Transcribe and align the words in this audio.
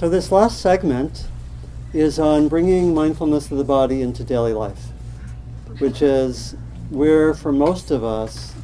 So, 0.00 0.08
this 0.08 0.32
last 0.32 0.62
segment 0.62 1.26
is 1.92 2.18
on 2.18 2.48
bringing 2.48 2.94
mindfulness 2.94 3.50
of 3.50 3.58
the 3.58 3.64
body 3.64 4.00
into 4.00 4.24
daily 4.24 4.54
life, 4.54 4.82
which 5.78 6.00
is 6.00 6.56
where, 6.88 7.34
for 7.34 7.52
most 7.52 7.90
of 7.90 8.02
us, 8.02 8.54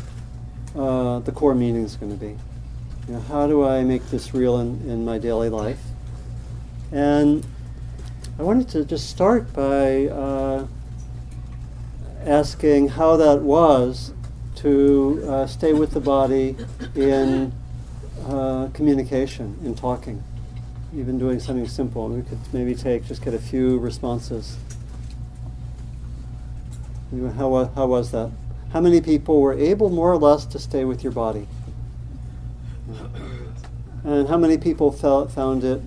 uh, 0.75 1.19
the 1.19 1.33
core 1.33 1.55
meaning 1.55 1.85
is 1.85 1.95
going 1.97 2.11
to 2.11 2.17
be. 2.17 2.39
You 3.07 3.15
know, 3.17 3.21
how 3.21 3.47
do 3.47 3.67
I 3.67 3.85
make 3.85 4.07
this 4.07 4.33
real 4.33 4.61
in, 4.61 4.81
in 4.89 5.05
my 5.05 5.19
daily 5.19 5.51
life? 5.51 5.83
And 6.91 7.47
I 8.39 8.43
wanted 8.43 8.71
to 8.71 8.87
just 8.87 9.11
start 9.11 9.53
by 9.53 10.07
uh, 10.07 10.67
asking 12.25 12.89
how 12.89 13.19
that 13.19 13.43
was 13.43 14.15
to 14.55 15.23
uh, 15.29 15.47
stay 15.47 15.75
with 15.75 15.91
the 15.91 16.01
body 16.01 16.57
in 16.95 17.53
uh, 18.27 18.69
communication, 18.73 19.59
in 19.63 19.75
talking, 19.75 20.25
even 20.97 21.19
doing 21.19 21.41
something 21.41 21.69
simple. 21.69 22.09
We 22.09 22.23
could 22.23 22.39
maybe 22.53 22.75
take, 22.75 23.07
just 23.07 23.23
get 23.23 23.35
a 23.35 23.39
few 23.39 23.79
responses. 23.79 24.57
How, 27.37 27.71
how 27.75 27.87
was 27.87 28.11
that? 28.13 28.31
How 28.73 28.81
many 28.81 29.01
people 29.01 29.41
were 29.41 29.55
able, 29.55 29.91
more 29.91 30.13
or 30.13 30.17
less, 30.17 30.45
to 30.47 30.59
stay 30.59 30.85
with 30.85 31.03
your 31.03 31.13
body? 31.13 31.47
And 34.05 34.29
how 34.29 34.37
many 34.37 34.57
people 34.57 34.93
felt, 34.93 35.33
found 35.33 35.65
it 35.65 35.81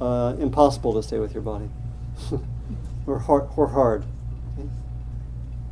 uh, 0.00 0.36
impossible 0.38 0.92
to 0.94 1.02
stay 1.02 1.18
with 1.18 1.34
your 1.34 1.42
body? 1.42 1.68
or, 3.06 3.18
hard, 3.18 3.48
or 3.56 3.68
hard? 3.68 4.04
Okay. 4.58 4.68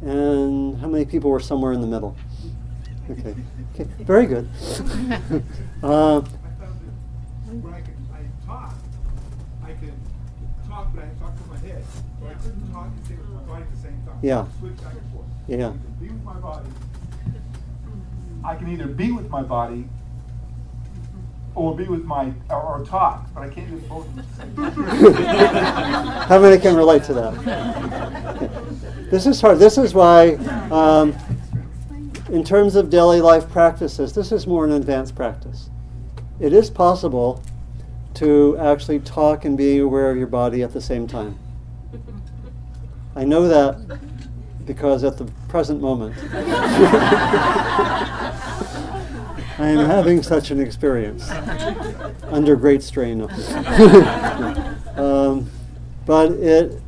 And 0.02 0.78
how 0.78 0.88
many 0.88 1.04
people 1.04 1.30
were 1.30 1.40
somewhere 1.40 1.72
in 1.72 1.80
the 1.80 1.86
middle? 1.86 2.16
Okay, 3.10 3.34
okay. 3.74 3.88
very 4.04 4.26
good. 4.26 4.48
uh, 5.82 6.18
I 6.18 6.20
found 6.20 6.22
that 6.22 7.54
when 7.54 7.74
I 7.74 7.80
can 7.80 7.94
I 8.12 8.46
talk, 8.46 8.74
I 9.62 9.72
can 9.72 9.92
talk, 10.68 10.88
but 10.94 11.04
I 11.04 11.08
talk 11.20 11.36
from 11.36 11.50
my 11.50 11.58
head. 11.58 11.84
Or 12.22 12.28
I 12.28 12.31
couldn't 12.42 12.72
talk 12.72 12.86
and 12.86 13.18
with 13.18 13.28
my 13.28 13.42
body 13.42 13.62
at 13.62 13.70
the 13.70 13.76
same 13.78 14.02
time. 14.06 14.18
Yeah. 14.22 14.46
Switch 14.58 14.76
back 14.76 14.92
and 14.92 15.12
forth. 15.12 15.26
Yeah. 15.48 15.68
I 15.68 15.70
can 15.70 15.96
be 16.00 16.08
with 16.08 16.24
my 16.24 16.34
body. 16.34 16.68
I 18.44 18.54
can 18.56 18.68
either 18.72 18.86
be 18.86 19.12
with 19.12 19.30
my 19.30 19.42
body 19.42 19.88
or 21.54 21.76
be 21.76 21.84
with 21.84 22.04
my 22.04 22.32
or, 22.50 22.62
or 22.62 22.84
talk, 22.84 23.28
but 23.34 23.42
I 23.42 23.48
can't 23.48 23.70
do 23.70 23.76
both 23.88 24.06
at 24.08 24.16
the 24.16 24.34
same 24.36 24.54
time. 24.56 24.72
How 26.26 26.38
many 26.40 26.58
can 26.58 26.74
relate 26.74 27.04
to 27.04 27.14
that? 27.14 28.50
This 29.10 29.26
is 29.26 29.40
hard. 29.40 29.58
This 29.58 29.76
is 29.78 29.94
why, 29.94 30.36
um, 30.70 31.14
in 32.30 32.42
terms 32.42 32.74
of 32.74 32.88
daily 32.88 33.20
life 33.20 33.48
practices, 33.50 34.14
this 34.14 34.32
is 34.32 34.46
more 34.46 34.64
an 34.64 34.72
advanced 34.72 35.14
practice. 35.14 35.68
It 36.40 36.52
is 36.52 36.70
possible 36.70 37.42
to 38.14 38.56
actually 38.58 39.00
talk 39.00 39.44
and 39.44 39.56
be 39.56 39.78
aware 39.78 40.10
of 40.10 40.16
your 40.16 40.26
body 40.26 40.62
at 40.62 40.72
the 40.72 40.80
same 40.80 41.06
time. 41.06 41.38
I 43.14 43.24
know 43.24 43.46
that 43.48 43.98
because 44.64 45.04
at 45.04 45.18
the 45.18 45.24
present 45.48 45.80
moment, 45.80 46.16
I 49.58 49.68
am 49.68 49.86
having 49.86 50.22
such 50.22 50.50
an 50.50 50.60
experience 50.60 51.30
under 52.24 52.56
great 52.56 52.82
strain. 52.82 53.22
um, 54.96 55.50
but 56.06 56.32
it 56.32 56.80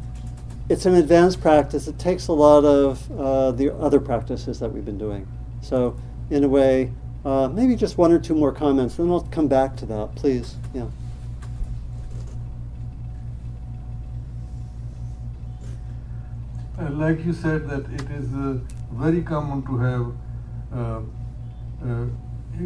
it's 0.69 0.87
an 0.87 0.95
advanced 0.95 1.41
practice. 1.41 1.89
It 1.89 1.99
takes 1.99 2.29
a 2.29 2.33
lot 2.33 2.65
of 2.65 3.11
uh, 3.13 3.53
the 3.53 3.75
other 3.75 4.01
practices 4.01 4.59
that 4.61 4.73
we've 4.73 4.85
been 4.85 4.99
doing. 4.99 5.29
So, 5.61 5.97
in 6.31 6.43
a 6.43 6.49
way, 6.49 6.91
uh, 7.25 7.49
maybe 7.49 7.77
just 7.77 7.99
one 7.99 8.13
or 8.13 8.19
two 8.19 8.35
more 8.35 8.53
comments, 8.53 8.99
and 8.99 9.09
then 9.09 9.13
I'll 9.13 9.23
come 9.23 9.49
back 9.49 9.77
to 9.77 9.87
that, 9.87 10.15
please. 10.15 10.57
Yeah. 10.73 10.87
Like 16.93 17.25
you 17.25 17.33
said, 17.33 17.69
that 17.69 17.85
it 17.93 18.11
is 18.11 18.33
uh, 18.35 18.59
very 18.93 19.23
common 19.23 19.63
to 19.63 19.79
have 19.79 20.07
uh, 20.73 21.01
uh, 21.85 22.07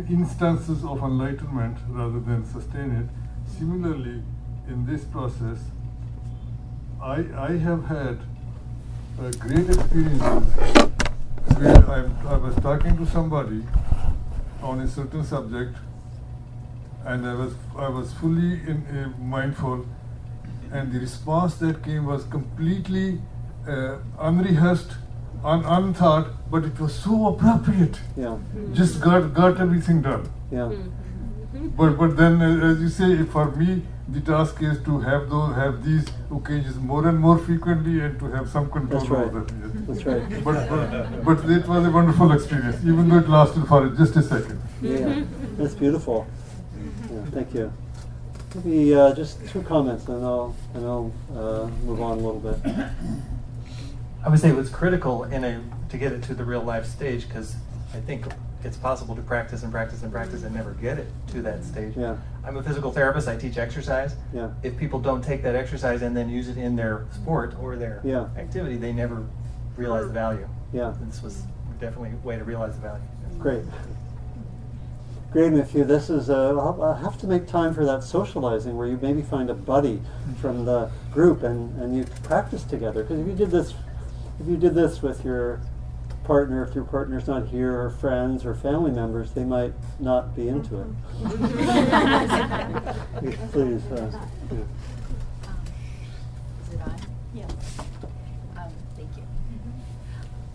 instances 0.08 0.84
of 0.84 1.02
enlightenment 1.02 1.78
rather 1.88 2.20
than 2.20 2.44
sustain 2.44 2.90
it. 2.92 3.06
Similarly, 3.58 4.22
in 4.68 4.86
this 4.86 5.04
process, 5.04 5.58
I, 7.00 7.24
I 7.36 7.56
have 7.56 7.84
had 7.86 8.18
uh, 9.20 9.30
great 9.38 9.68
experiences 9.68 10.54
where 11.58 11.90
I, 11.90 12.04
I 12.26 12.36
was 12.36 12.54
talking 12.56 12.96
to 12.96 13.06
somebody 13.06 13.62
on 14.62 14.80
a 14.80 14.88
certain 14.88 15.24
subject 15.24 15.76
and 17.04 17.26
I 17.26 17.34
was, 17.34 17.54
I 17.76 17.88
was 17.88 18.12
fully 18.14 18.60
in, 18.66 18.84
uh, 18.86 19.20
mindful 19.20 19.86
and 20.72 20.92
the 20.92 21.00
response 21.00 21.54
that 21.56 21.82
came 21.82 22.04
was 22.04 22.24
completely 22.24 23.20
uh, 23.68 23.98
unrehearsed, 24.18 24.92
un- 25.44 25.64
unthought, 25.64 26.28
but 26.50 26.64
it 26.64 26.78
was 26.80 26.94
so 26.94 27.28
appropriate. 27.28 27.98
Yeah. 28.16 28.38
Just 28.72 29.00
got, 29.00 29.34
got 29.34 29.60
everything 29.60 30.02
done. 30.02 30.28
Yeah. 30.50 30.72
But 31.76 31.96
but 31.98 32.16
then, 32.16 32.40
uh, 32.40 32.66
as 32.70 32.80
you 32.80 32.88
say, 32.88 33.24
for 33.24 33.50
me, 33.52 33.82
the 34.08 34.20
task 34.20 34.62
is 34.62 34.82
to 34.84 35.00
have 35.00 35.28
those 35.28 35.54
have 35.56 35.84
these 35.84 36.06
occasions 36.30 36.76
more 36.76 37.06
and 37.08 37.18
more 37.18 37.36
frequently, 37.38 38.00
and 38.00 38.18
to 38.20 38.26
have 38.30 38.48
some 38.48 38.70
control 38.70 39.00
That's 39.00 39.10
right. 39.10 39.24
over 39.26 39.40
them. 39.40 39.58
yes. 39.62 39.86
That's 39.88 40.04
right. 40.06 40.44
But, 40.44 40.68
but 40.68 41.24
but 41.24 41.50
it 41.50 41.66
was 41.66 41.86
a 41.86 41.90
wonderful 41.90 42.32
experience, 42.32 42.76
even 42.84 43.08
though 43.08 43.18
it 43.18 43.28
lasted 43.28 43.66
for 43.66 43.88
just 43.88 44.16
a 44.16 44.22
second. 44.22 44.60
Yeah. 44.82 45.24
That's 45.56 45.74
beautiful. 45.74 46.26
Yeah, 47.12 47.24
thank 47.32 47.54
you. 47.54 47.72
Maybe 48.54 48.94
uh, 48.94 49.14
just 49.14 49.46
two 49.48 49.62
comments, 49.62 50.06
and 50.08 50.24
I'll 50.24 50.54
and 50.74 50.86
I'll 50.86 51.12
uh, 51.34 51.66
move 51.84 52.00
on 52.00 52.18
a 52.18 52.20
little 52.20 52.40
bit. 52.40 52.58
I 54.24 54.28
would 54.28 54.40
say 54.40 54.48
it 54.48 54.56
was 54.56 54.68
critical 54.70 55.24
in 55.24 55.44
a 55.44 55.62
to 55.90 55.96
get 55.98 56.12
it 56.12 56.22
to 56.24 56.34
the 56.34 56.44
real 56.44 56.62
life 56.62 56.86
stage 56.86 57.26
because 57.28 57.56
I 57.94 58.00
think 58.00 58.26
it's 58.64 58.76
possible 58.76 59.14
to 59.14 59.22
practice 59.22 59.62
and 59.62 59.70
practice 59.72 60.02
and 60.02 60.10
practice 60.12 60.42
and 60.42 60.54
never 60.54 60.72
get 60.72 60.98
it 60.98 61.06
to 61.28 61.42
that 61.42 61.64
stage. 61.64 61.96
Yeah. 61.96 62.16
I'm 62.44 62.56
a 62.56 62.62
physical 62.62 62.90
therapist. 62.92 63.28
I 63.28 63.36
teach 63.36 63.56
exercise. 63.56 64.16
Yeah. 64.34 64.50
If 64.62 64.76
people 64.76 64.98
don't 64.98 65.22
take 65.22 65.42
that 65.44 65.54
exercise 65.54 66.02
and 66.02 66.16
then 66.16 66.28
use 66.28 66.48
it 66.48 66.56
in 66.58 66.74
their 66.74 67.06
sport 67.12 67.54
or 67.60 67.76
their 67.76 68.00
Yeah. 68.04 68.26
activity, 68.36 68.76
they 68.76 68.92
never 68.92 69.24
realize 69.76 70.06
the 70.08 70.12
value. 70.12 70.48
Yeah. 70.72 70.92
This 71.02 71.22
was 71.22 71.42
definitely 71.80 72.10
a 72.22 72.26
way 72.26 72.36
to 72.36 72.44
realize 72.44 72.74
the 72.74 72.82
value. 72.82 73.02
Great. 73.38 73.62
Great, 75.30 75.52
and 75.52 75.74
you, 75.74 75.84
this 75.84 76.08
is, 76.10 76.30
uh, 76.30 76.56
I'll 76.58 76.94
have 76.94 77.18
to 77.18 77.26
make 77.26 77.46
time 77.46 77.74
for 77.74 77.84
that 77.84 78.02
socializing 78.02 78.76
where 78.76 78.86
you 78.88 78.98
maybe 79.00 79.20
find 79.22 79.50
a 79.50 79.54
buddy 79.54 80.00
from 80.40 80.64
the 80.64 80.90
group 81.12 81.42
and, 81.42 81.78
and 81.80 81.94
you 81.94 82.04
practice 82.22 82.64
together. 82.64 83.02
Because 83.02 83.20
if 83.20 83.26
you 83.26 83.34
did 83.34 83.50
this, 83.50 83.74
if 84.40 84.46
you 84.46 84.56
did 84.56 84.74
this 84.74 85.02
with 85.02 85.24
your 85.24 85.60
partner, 86.24 86.62
if 86.64 86.74
your 86.74 86.84
partner's 86.84 87.26
not 87.26 87.48
here, 87.48 87.80
or 87.80 87.90
friends 87.90 88.44
or 88.44 88.54
family 88.54 88.90
members, 88.90 89.32
they 89.32 89.44
might 89.44 89.72
not 89.98 90.36
be 90.36 90.48
into 90.48 90.80
it. 90.80 90.86
Please. 93.52 93.84
Uh, 93.86 94.10
yeah. 94.50 94.58
Is 96.66 96.74
it 96.74 96.80
on? 96.82 96.96
Yeah. 97.34 97.44
Um, 98.56 98.70
thank 98.96 99.16
you. 99.16 99.22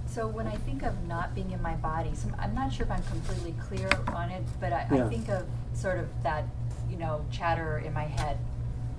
So 0.08 0.28
when 0.28 0.48
I 0.48 0.56
think 0.58 0.84
of 0.84 0.94
not 1.08 1.34
being 1.34 1.52
in 1.52 1.62
my 1.62 1.74
body, 1.76 2.12
some, 2.14 2.36
I'm 2.38 2.54
not 2.54 2.72
sure 2.72 2.86
if 2.86 2.92
I'm 2.92 3.02
completely 3.04 3.56
clear 3.68 3.90
on 4.14 4.30
it, 4.30 4.44
but 4.60 4.72
I, 4.72 4.88
Yeah. 4.92 5.06
I 5.06 5.10
think 5.10 5.30
of 5.30 5.46
sort 5.74 5.98
of 6.00 6.08
that, 6.22 6.46
you 6.90 6.98
know, 6.98 7.26
chatter 7.32 7.80
in 7.80 7.94
my 7.94 8.04
head 8.06 8.38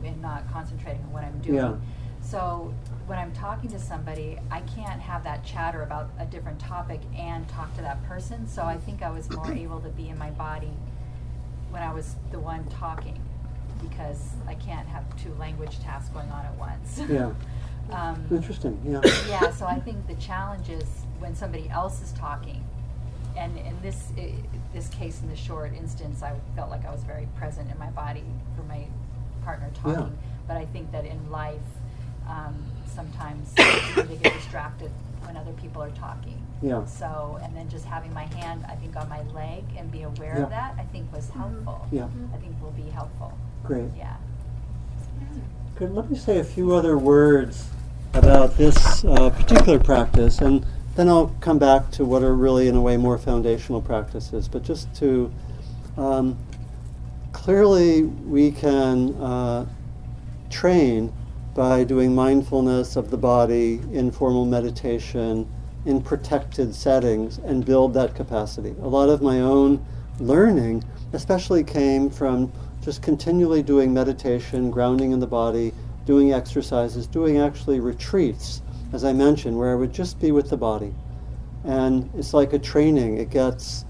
and 0.04 0.20
not 0.20 0.50
concentrating 0.52 1.02
on 1.04 1.12
what 1.12 1.24
I'm 1.24 1.38
doing. 1.38 1.54
Yeah. 1.56 1.74
So 2.20 2.74
when 3.06 3.18
I'm 3.18 3.32
talking 3.32 3.70
to 3.70 3.78
somebody, 3.78 4.38
I 4.50 4.60
can't 4.60 5.00
have 5.00 5.24
that 5.24 5.44
chatter 5.44 5.82
about 5.82 6.10
a 6.18 6.24
different 6.24 6.58
topic 6.58 7.00
and 7.16 7.46
talk 7.48 7.74
to 7.76 7.82
that 7.82 8.02
person. 8.06 8.48
So 8.48 8.62
I 8.62 8.78
think 8.78 9.02
I 9.02 9.10
was 9.10 9.30
more 9.30 9.52
able 9.52 9.80
to 9.80 9.90
be 9.90 10.08
in 10.08 10.18
my 10.18 10.30
body 10.30 10.72
when 11.70 11.82
I 11.82 11.92
was 11.92 12.16
the 12.30 12.38
one 12.38 12.64
talking 12.66 13.20
because 13.82 14.30
I 14.46 14.54
can't 14.54 14.88
have 14.88 15.04
two 15.22 15.34
language 15.34 15.78
tasks 15.80 16.08
going 16.10 16.30
on 16.30 16.46
at 16.46 16.54
once. 16.56 17.00
Yeah. 17.08 17.32
um, 17.90 18.24
Interesting. 18.30 18.80
Yeah. 18.86 19.00
yeah, 19.28 19.50
so 19.50 19.66
I 19.66 19.80
think 19.80 20.06
the 20.06 20.14
challenge 20.14 20.70
is 20.70 20.88
when 21.18 21.34
somebody 21.34 21.68
else 21.68 22.00
is 22.02 22.12
talking, 22.12 22.64
and 23.36 23.58
in 23.58 23.76
this 23.82 24.12
this 24.72 24.88
case, 24.88 25.20
in 25.20 25.28
the 25.28 25.36
short 25.36 25.72
instance, 25.74 26.22
I 26.22 26.34
felt 26.56 26.70
like 26.70 26.84
I 26.86 26.90
was 26.90 27.02
very 27.04 27.28
present 27.36 27.70
in 27.70 27.78
my 27.78 27.90
body 27.90 28.24
for 28.56 28.62
my 28.62 28.86
partner 29.44 29.70
Yeah. 29.86 29.94
talking. 29.94 30.18
But 30.46 30.56
I 30.56 30.64
think 30.66 30.90
that 30.92 31.04
in 31.04 31.30
life, 31.30 31.60
um, 32.28 32.54
sometimes 32.94 33.52
it's 33.56 33.98
easy 33.98 34.08
to 34.08 34.16
get 34.22 34.34
distracted 34.34 34.90
when 35.22 35.36
other 35.36 35.52
people 35.52 35.82
are 35.82 35.90
talking. 35.90 36.40
Yeah. 36.62 36.84
So, 36.86 37.38
and 37.42 37.54
then 37.56 37.68
just 37.68 37.84
having 37.84 38.12
my 38.14 38.24
hand, 38.24 38.64
I 38.68 38.74
think, 38.76 38.96
on 38.96 39.08
my 39.08 39.22
leg 39.32 39.64
and 39.76 39.90
be 39.90 40.02
aware 40.02 40.36
Yeah. 40.38 40.44
of 40.44 40.50
that, 40.50 40.74
I 40.78 40.84
think 40.84 41.12
was 41.12 41.28
helpful. 41.30 41.86
Yeah. 41.90 42.08
I 42.32 42.36
think 42.38 42.60
will 42.62 42.70
be 42.70 42.88
helpful. 42.90 43.32
Great. 43.64 43.88
Yeah. 43.96 44.16
Good. 45.76 45.92
Let 45.94 46.10
me 46.10 46.16
say 46.16 46.38
a 46.38 46.44
few 46.44 46.74
other 46.74 46.96
words 46.96 47.68
about 48.12 48.56
this 48.56 49.04
uh, 49.04 49.30
particular 49.30 49.78
practice, 49.80 50.38
and 50.38 50.64
then 50.94 51.08
I'll 51.08 51.34
come 51.40 51.58
back 51.58 51.90
to 51.92 52.04
what 52.04 52.22
are 52.22 52.34
really, 52.34 52.68
in 52.68 52.76
a 52.76 52.80
way, 52.80 52.96
more 52.96 53.18
foundational 53.18 53.82
practices. 53.82 54.46
But 54.46 54.62
just 54.62 54.94
to 54.96 55.32
um, 55.96 56.38
clearly, 57.32 58.02
we 58.04 58.52
can 58.52 59.14
uh, 59.16 59.66
train 60.50 61.12
by 61.54 61.84
doing 61.84 62.14
mindfulness 62.14 62.96
of 62.96 63.10
the 63.10 63.16
body, 63.16 63.80
informal 63.92 64.44
meditation, 64.44 65.48
in 65.86 66.02
protected 66.02 66.74
settings, 66.74 67.38
and 67.38 67.64
build 67.64 67.94
that 67.94 68.14
capacity. 68.14 68.74
A 68.82 68.88
lot 68.88 69.08
of 69.08 69.22
my 69.22 69.40
own 69.40 69.84
learning, 70.18 70.82
especially, 71.12 71.62
came 71.62 72.10
from 72.10 72.52
just 72.82 73.02
continually 73.02 73.62
doing 73.62 73.94
meditation, 73.94 74.70
grounding 74.70 75.12
in 75.12 75.20
the 75.20 75.26
body, 75.26 75.72
doing 76.06 76.32
exercises, 76.32 77.06
doing 77.06 77.38
actually 77.38 77.80
retreats, 77.80 78.62
as 78.92 79.04
I 79.04 79.12
mentioned, 79.12 79.56
where 79.56 79.72
I 79.72 79.74
would 79.74 79.92
just 79.92 80.20
be 80.20 80.32
with 80.32 80.50
the 80.50 80.56
body. 80.56 80.92
And 81.64 82.10
it's 82.16 82.34
like 82.34 82.52
a 82.52 82.58
training. 82.58 83.18
It 83.18 83.30
gets, 83.30 83.84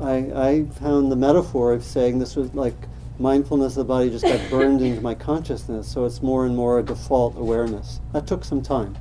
I, 0.00 0.16
I 0.34 0.66
found 0.80 1.12
the 1.12 1.16
metaphor 1.16 1.72
of 1.72 1.84
saying 1.84 2.18
this 2.18 2.36
was 2.36 2.52
like 2.54 2.74
mindfulness 3.22 3.72
of 3.74 3.78
the 3.78 3.84
body 3.84 4.10
just 4.10 4.24
got 4.24 4.50
burned 4.50 4.82
into 4.82 5.00
my 5.00 5.14
consciousness, 5.14 5.86
so 5.88 6.04
it's 6.04 6.20
more 6.20 6.44
and 6.44 6.56
more 6.56 6.80
a 6.80 6.82
default 6.82 7.36
awareness. 7.36 8.00
That 8.12 8.26
took 8.26 8.44
some 8.44 8.60
time. 8.60 8.96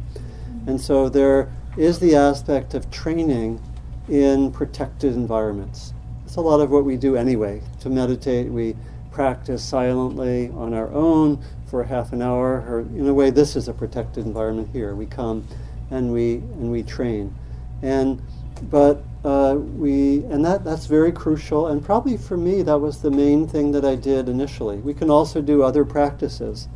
And 0.68 0.79
so 0.79 1.09
there 1.09 1.51
is 1.75 2.00
the 2.00 2.15
aspect 2.15 2.73
of 2.75 2.89
training 2.91 3.59
in 4.07 4.51
protected 4.51 5.15
environments. 5.15 5.94
It's 6.25 6.35
a 6.35 6.41
lot 6.41 6.62
of 6.62 6.69
what 6.69 6.85
we 6.85 6.97
do 6.97 7.15
anyway. 7.15 7.62
To 7.79 7.89
meditate, 7.89 8.47
we 8.47 8.75
practice 9.12 9.63
silently 9.63 10.50
on 10.50 10.74
our 10.74 10.89
own 10.94 11.44
for 11.65 11.83
half 11.83 12.13
an 12.13 12.21
hour, 12.21 12.63
or 12.67 12.81
in 12.81 13.07
a 13.07 13.13
way, 13.13 13.31
this 13.31 13.56
is 13.56 13.67
a 13.67 13.74
protected 13.74 14.25
environment 14.25 14.69
here. 14.71 14.94
We 14.94 15.06
come 15.06 15.47
and 15.89 16.13
we 16.13 16.35
and 16.35 16.71
we 16.71 16.83
train, 16.83 17.33
and 17.81 18.21
but 18.69 19.04
uh, 19.24 19.56
we 19.56 20.24
and 20.25 20.44
that 20.46 20.63
that's 20.63 20.86
very 20.86 21.12
crucial. 21.12 21.68
And 21.68 21.84
probably 21.84 22.18
for 22.18 22.38
me, 22.38 22.62
that 22.63 22.80
was 22.80 23.02
the 23.02 23.12
main 23.12 23.48
thing 23.48 23.72
that 23.72 23.86
I 23.86 23.96
did 23.96 24.30
initially. 24.30 24.78
We 24.78 24.94
can 24.94 25.10
also 25.10 25.42
do 25.42 25.63
other 25.63 25.86
practices, 25.86 26.68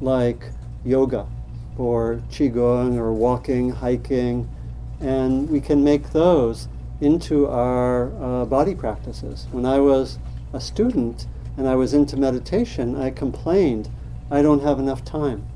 like 0.00 0.50
yoga, 0.84 1.26
or 1.76 2.22
qigong, 2.30 2.96
or 2.96 3.12
walking, 3.12 3.70
hiking, 3.70 4.48
and 5.00 5.48
we 5.50 5.60
can 5.60 5.82
make 5.84 6.10
those 6.10 6.68
into 7.00 7.48
our 7.48 8.12
uh, 8.22 8.44
body 8.44 8.74
practices. 8.74 9.46
When 9.50 9.66
I 9.66 9.78
was 9.78 10.18
a 10.52 10.60
student 10.60 11.26
and 11.56 11.68
I 11.68 11.74
was 11.74 11.94
into 11.94 12.16
meditation, 12.16 12.96
I 12.96 13.10
complained 13.10 13.88
I 14.30 14.40
don't 14.42 14.62
have 14.62 14.78
enough 14.78 15.04
time 15.04 15.46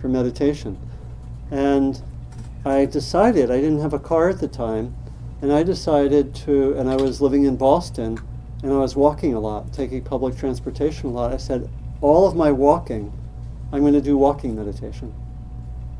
for 0.00 0.08
meditation. 0.08 0.78
And 1.50 2.00
I 2.66 2.84
decided, 2.84 3.48
I 3.52 3.60
didn't 3.60 3.78
have 3.78 3.94
a 3.94 3.98
car 4.00 4.28
at 4.28 4.40
the 4.40 4.48
time, 4.48 4.96
and 5.40 5.52
I 5.52 5.62
decided 5.62 6.34
to, 6.34 6.72
and 6.72 6.90
I 6.90 6.96
was 6.96 7.20
living 7.20 7.44
in 7.44 7.56
Boston, 7.56 8.18
and 8.64 8.72
I 8.72 8.78
was 8.78 8.96
walking 8.96 9.34
a 9.34 9.38
lot, 9.38 9.72
taking 9.72 10.02
public 10.02 10.36
transportation 10.36 11.10
a 11.10 11.12
lot. 11.12 11.32
I 11.32 11.36
said, 11.36 11.70
all 12.00 12.26
of 12.26 12.34
my 12.34 12.50
walking, 12.50 13.12
I'm 13.72 13.82
going 13.82 13.92
to 13.92 14.00
do 14.00 14.18
walking 14.18 14.56
meditation. 14.56 15.14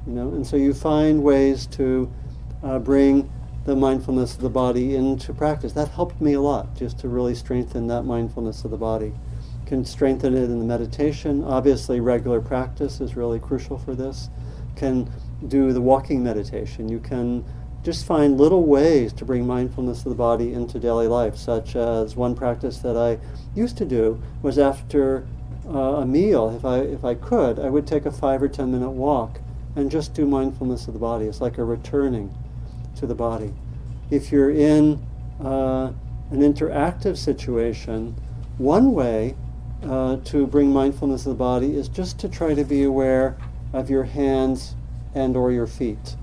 You 0.09 0.15
know, 0.15 0.29
and 0.31 0.45
so 0.45 0.57
you 0.57 0.75
find 0.75 1.23
ways 1.23 1.67
to 1.69 2.13
uh, 2.65 2.81
bring 2.81 3.31
the 3.65 3.77
mindfulness 3.77 4.35
of 4.35 4.41
the 4.41 4.51
body 4.51 4.97
into 4.97 5.33
practice. 5.33 5.73
That 5.73 5.89
helped 5.89 6.21
me 6.21 6.33
a 6.33 6.41
lot, 6.41 6.75
just 6.75 6.99
to 6.99 7.09
really 7.09 7.37
strengthen 7.37 7.87
that 7.87 8.03
mindfulness 8.03 8.65
of 8.65 8.73
the 8.73 8.77
body. 8.77 9.13
Can 9.67 9.85
strengthen 9.85 10.37
it 10.37 10.45
in 10.45 10.59
the 10.59 10.65
meditation. 10.65 11.45
Obviously, 11.45 12.01
regular 12.01 12.41
practice 12.41 13.01
is 13.01 13.15
really 13.15 13.39
crucial 13.39 13.79
for 13.79 13.95
this. 13.95 14.31
Can 14.75 15.09
do 15.47 15.73
the 15.73 15.81
walking 15.81 16.23
meditation. 16.23 16.89
You 16.89 16.99
can 16.99 17.45
just 17.83 18.05
find 18.05 18.37
little 18.37 18.65
ways 18.65 19.13
to 19.13 19.25
bring 19.25 19.47
mindfulness 19.47 19.99
of 19.99 20.11
the 20.11 20.17
body 20.17 20.53
into 20.53 20.79
daily 20.79 21.07
life, 21.07 21.37
such 21.37 21.77
as 21.77 22.17
one 22.17 22.35
practice 22.35 22.79
that 22.79 22.97
I 22.97 23.19
used 23.55 23.77
to 23.79 23.85
do 23.85 24.21
was 24.43 24.59
after 24.59 25.27
uh, 25.69 25.97
a 25.97 26.07
meal, 26.07 26.55
if 26.57 26.65
I, 26.65 26.79
if 26.79 27.05
I 27.05 27.15
could, 27.15 27.59
I 27.59 27.69
would 27.69 27.87
take 27.87 28.07
a 28.07 28.11
five 28.11 28.43
or 28.43 28.49
ten 28.49 28.73
minute 28.73 28.91
walk 28.91 29.41
and 29.77 29.91
just 29.91 30.15
do 30.15 30.27
mindfulness 30.27 30.89
of 30.89 30.95
the 30.95 31.01
body. 31.01 31.27
It's 31.27 31.41
like 31.41 31.59
a 31.59 31.65
returning 31.65 32.35
to 32.97 33.07
the 33.07 33.15
body. 33.15 33.53
If 34.11 34.33
you're 34.33 34.51
in 34.51 35.05
uh, 35.41 35.93
an 36.31 36.41
interactive 36.41 37.17
situation, 37.17 38.17
one 38.59 38.95
way 38.95 39.37
uh, 39.85 40.17
to 40.25 40.47
bring 40.47 40.73
mindfulness 40.73 41.27
of 41.27 41.31
the 41.31 41.39
body 41.39 41.77
is 41.77 41.89
just 41.89 42.19
to 42.21 42.29
try 42.29 42.55
to 42.55 42.65
be 42.65 42.83
aware 42.83 43.37
of 43.73 43.91
your 43.91 44.05
hands 44.05 44.75
and 45.17 45.37
or 45.37 45.51
your 45.51 45.67
feet. 45.67 46.15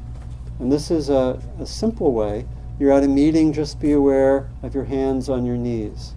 And 0.60 0.72
this 0.72 0.92
is 0.92 1.10
a, 1.10 1.42
a 1.60 1.66
simple 1.66 2.14
way. 2.14 2.46
You're 2.80 2.94
at 2.94 3.04
a 3.04 3.08
meeting, 3.08 3.52
just 3.52 3.80
be 3.80 3.92
aware 3.92 4.50
of 4.62 4.74
your 4.74 4.86
hands 4.86 5.28
on 5.28 5.46
your 5.46 5.58
knees. 5.58 6.14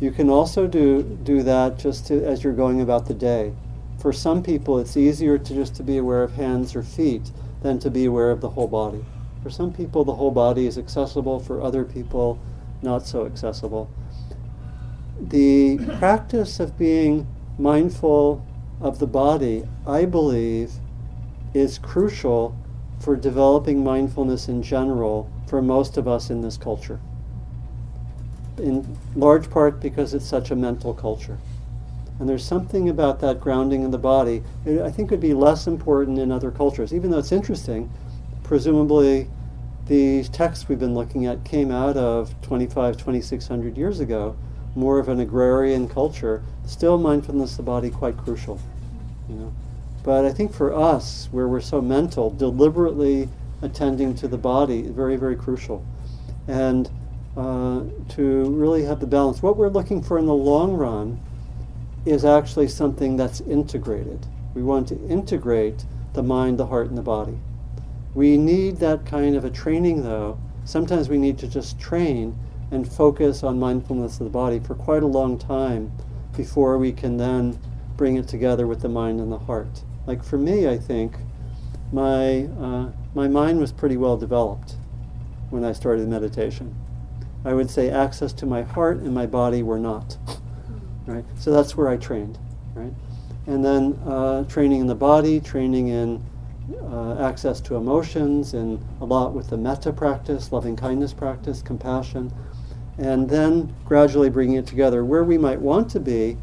You 0.00 0.10
can 0.10 0.28
also 0.28 0.66
do, 0.66 1.02
do 1.02 1.42
that 1.42 1.78
just 1.78 2.06
to, 2.08 2.24
as 2.24 2.44
you're 2.44 2.52
going 2.52 2.80
about 2.80 3.06
the 3.06 3.14
day. 3.14 3.54
For 3.98 4.12
some 4.12 4.42
people, 4.42 4.78
it's 4.78 4.96
easier 4.96 5.38
to 5.38 5.54
just 5.54 5.74
to 5.76 5.82
be 5.82 5.96
aware 5.96 6.22
of 6.22 6.32
hands 6.34 6.76
or 6.76 6.82
feet 6.82 7.32
than 7.62 7.78
to 7.78 7.90
be 7.90 8.04
aware 8.04 8.30
of 8.30 8.40
the 8.42 8.50
whole 8.50 8.68
body. 8.68 9.04
For 9.42 9.50
some 9.50 9.72
people, 9.72 10.04
the 10.04 10.14
whole 10.14 10.30
body 10.30 10.66
is 10.66 10.76
accessible. 10.76 11.40
For 11.40 11.62
other 11.62 11.84
people, 11.84 12.38
not 12.82 13.06
so 13.06 13.24
accessible. 13.24 13.90
The 15.18 15.78
practice 15.98 16.60
of 16.60 16.78
being 16.78 17.26
mindful 17.58 18.44
of 18.80 18.98
the 18.98 19.06
body, 19.06 19.66
I 19.86 20.04
believe, 20.04 20.72
is 21.54 21.78
crucial 21.78 22.56
for 22.98 23.16
developing 23.16 23.82
mindfulness 23.82 24.48
in 24.48 24.62
general 24.62 25.30
for 25.46 25.62
most 25.62 25.96
of 25.96 26.08
us 26.08 26.30
in 26.30 26.40
this 26.40 26.56
culture. 26.56 27.00
In 28.58 28.96
large 29.14 29.50
part 29.50 29.80
because 29.80 30.14
it's 30.14 30.26
such 30.26 30.50
a 30.50 30.56
mental 30.56 30.92
culture. 30.92 31.38
And 32.18 32.28
there's 32.28 32.44
something 32.44 32.88
about 32.88 33.20
that 33.20 33.40
grounding 33.40 33.82
in 33.82 33.90
the 33.90 33.98
body. 33.98 34.42
It, 34.64 34.80
I 34.80 34.90
think 34.90 35.10
would 35.10 35.20
be 35.20 35.34
less 35.34 35.66
important 35.66 36.18
in 36.18 36.30
other 36.30 36.50
cultures, 36.50 36.94
even 36.94 37.10
though 37.10 37.18
it's 37.18 37.32
interesting. 37.32 37.90
Presumably, 38.44 39.28
these 39.86 40.28
texts 40.28 40.68
we've 40.68 40.78
been 40.78 40.94
looking 40.94 41.26
at 41.26 41.44
came 41.44 41.70
out 41.70 41.96
of 41.96 42.40
25, 42.42 42.96
2600 42.96 43.76
years 43.76 44.00
ago, 44.00 44.36
more 44.76 44.98
of 44.98 45.08
an 45.08 45.20
agrarian 45.20 45.88
culture. 45.88 46.42
Still, 46.64 46.98
mindfulness 46.98 47.52
of 47.52 47.56
the 47.58 47.62
body 47.64 47.90
quite 47.90 48.16
crucial. 48.16 48.60
You 49.28 49.34
know, 49.34 49.52
but 50.04 50.24
I 50.24 50.32
think 50.32 50.52
for 50.52 50.72
us, 50.72 51.28
where 51.32 51.48
we're 51.48 51.60
so 51.60 51.80
mental, 51.80 52.30
deliberately 52.30 53.28
attending 53.62 54.14
to 54.16 54.28
the 54.28 54.38
body 54.38 54.80
is 54.80 54.90
very, 54.90 55.16
very 55.16 55.34
crucial. 55.34 55.84
And 56.46 56.88
uh, 57.36 57.82
to 58.10 58.44
really 58.50 58.84
have 58.84 59.00
the 59.00 59.06
balance. 59.06 59.42
What 59.42 59.56
we're 59.56 59.68
looking 59.68 60.02
for 60.02 60.18
in 60.18 60.26
the 60.26 60.34
long 60.34 60.74
run 60.74 61.20
is 62.04 62.24
actually 62.24 62.68
something 62.68 63.16
that's 63.16 63.40
integrated. 63.40 64.26
We 64.54 64.62
want 64.62 64.86
to 64.88 65.08
integrate 65.08 65.84
the 66.12 66.22
mind, 66.22 66.58
the 66.58 66.66
heart, 66.66 66.88
and 66.88 66.96
the 66.96 67.02
body. 67.02 67.38
We 68.14 68.36
need 68.36 68.76
that 68.76 69.04
kind 69.04 69.34
of 69.34 69.44
a 69.44 69.50
training, 69.50 70.04
though. 70.04 70.38
Sometimes 70.64 71.08
we 71.08 71.18
need 71.18 71.38
to 71.38 71.48
just 71.48 71.80
train 71.80 72.38
and 72.70 72.90
focus 72.90 73.42
on 73.42 73.58
mindfulness 73.58 74.20
of 74.20 74.24
the 74.24 74.30
body 74.30 74.60
for 74.60 74.74
quite 74.74 75.02
a 75.02 75.08
long 75.08 75.38
time 75.38 75.90
before 76.36 76.78
we 76.78 76.92
can 76.92 77.16
then 77.16 77.58
bring 77.96 78.16
it 78.16 78.28
together 78.28 78.66
with 78.66 78.80
the 78.80 78.88
mind 78.88 79.18
and 79.18 79.32
the 79.32 79.38
heart. 79.38 79.82
Like 80.06 80.22
for 80.22 80.38
me, 80.38 80.68
I 80.68 80.78
think 80.78 81.16
my 81.92 82.44
uh, 82.60 82.90
my 83.14 83.28
mind 83.28 83.60
was 83.60 83.72
pretty 83.72 83.96
well 83.96 84.16
developed 84.16 84.76
when 85.50 85.64
I 85.64 85.72
started 85.72 86.08
meditation. 86.08 86.74
I 87.44 87.54
would 87.54 87.70
say 87.70 87.90
access 87.90 88.32
to 88.34 88.46
my 88.46 88.62
heart 88.62 88.98
and 88.98 89.14
my 89.14 89.26
body 89.26 89.62
were 89.62 89.78
not. 89.78 90.16
right. 91.06 91.24
So 91.38 91.50
that's 91.50 91.76
where 91.76 91.88
I 91.88 91.96
trained. 91.96 92.38
Right. 92.74 92.92
And 93.46 93.64
then 93.64 93.98
uh, 94.06 94.44
training 94.44 94.80
in 94.80 94.86
the 94.86 94.94
body, 94.94 95.40
training 95.40 95.88
in 95.88 96.24
uh, 96.82 97.18
access 97.20 97.60
to 97.60 97.76
emotions, 97.76 98.54
and 98.54 98.82
a 99.00 99.04
lot 99.04 99.34
with 99.34 99.50
the 99.50 99.56
metta 99.56 99.92
practice, 99.92 100.50
loving 100.50 100.76
kindness 100.76 101.12
practice, 101.12 101.60
compassion, 101.60 102.32
and 102.96 103.28
then 103.28 103.74
gradually 103.84 104.30
bringing 104.30 104.56
it 104.56 104.66
together 104.66 105.04
where 105.04 105.24
we 105.24 105.36
might 105.36 105.60
want 105.60 105.90
to 105.90 106.00
be 106.00 106.38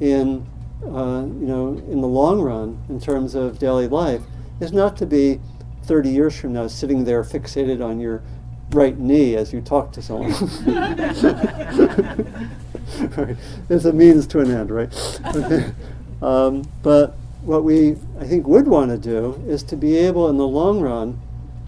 in 0.00 0.46
uh, 0.84 1.22
you 1.22 1.46
know, 1.46 1.82
in 1.88 2.00
the 2.00 2.08
long 2.08 2.40
run, 2.40 2.82
in 2.88 3.00
terms 3.00 3.34
of 3.34 3.58
daily 3.58 3.86
life, 3.86 4.22
is 4.60 4.72
not 4.72 4.96
to 4.96 5.06
be 5.06 5.40
30 5.84 6.10
years 6.10 6.38
from 6.38 6.52
now 6.52 6.66
sitting 6.66 7.04
there 7.04 7.22
fixated 7.22 7.84
on 7.84 8.00
your 8.00 8.22
right 8.70 8.98
knee 8.98 9.36
as 9.36 9.52
you 9.52 9.60
talk 9.60 9.92
to 9.92 10.02
someone. 10.02 10.30
right. 13.16 13.36
It's 13.68 13.84
a 13.84 13.92
means 13.92 14.26
to 14.28 14.40
an 14.40 14.50
end, 14.50 14.70
right? 14.70 15.20
um, 16.22 16.62
but 16.82 17.16
what 17.42 17.64
we, 17.64 17.96
I 18.18 18.26
think, 18.26 18.46
would 18.46 18.66
want 18.66 18.90
to 18.90 18.98
do 18.98 19.42
is 19.46 19.62
to 19.64 19.76
be 19.76 19.96
able, 19.96 20.28
in 20.28 20.36
the 20.36 20.46
long 20.46 20.80
run, 20.80 21.20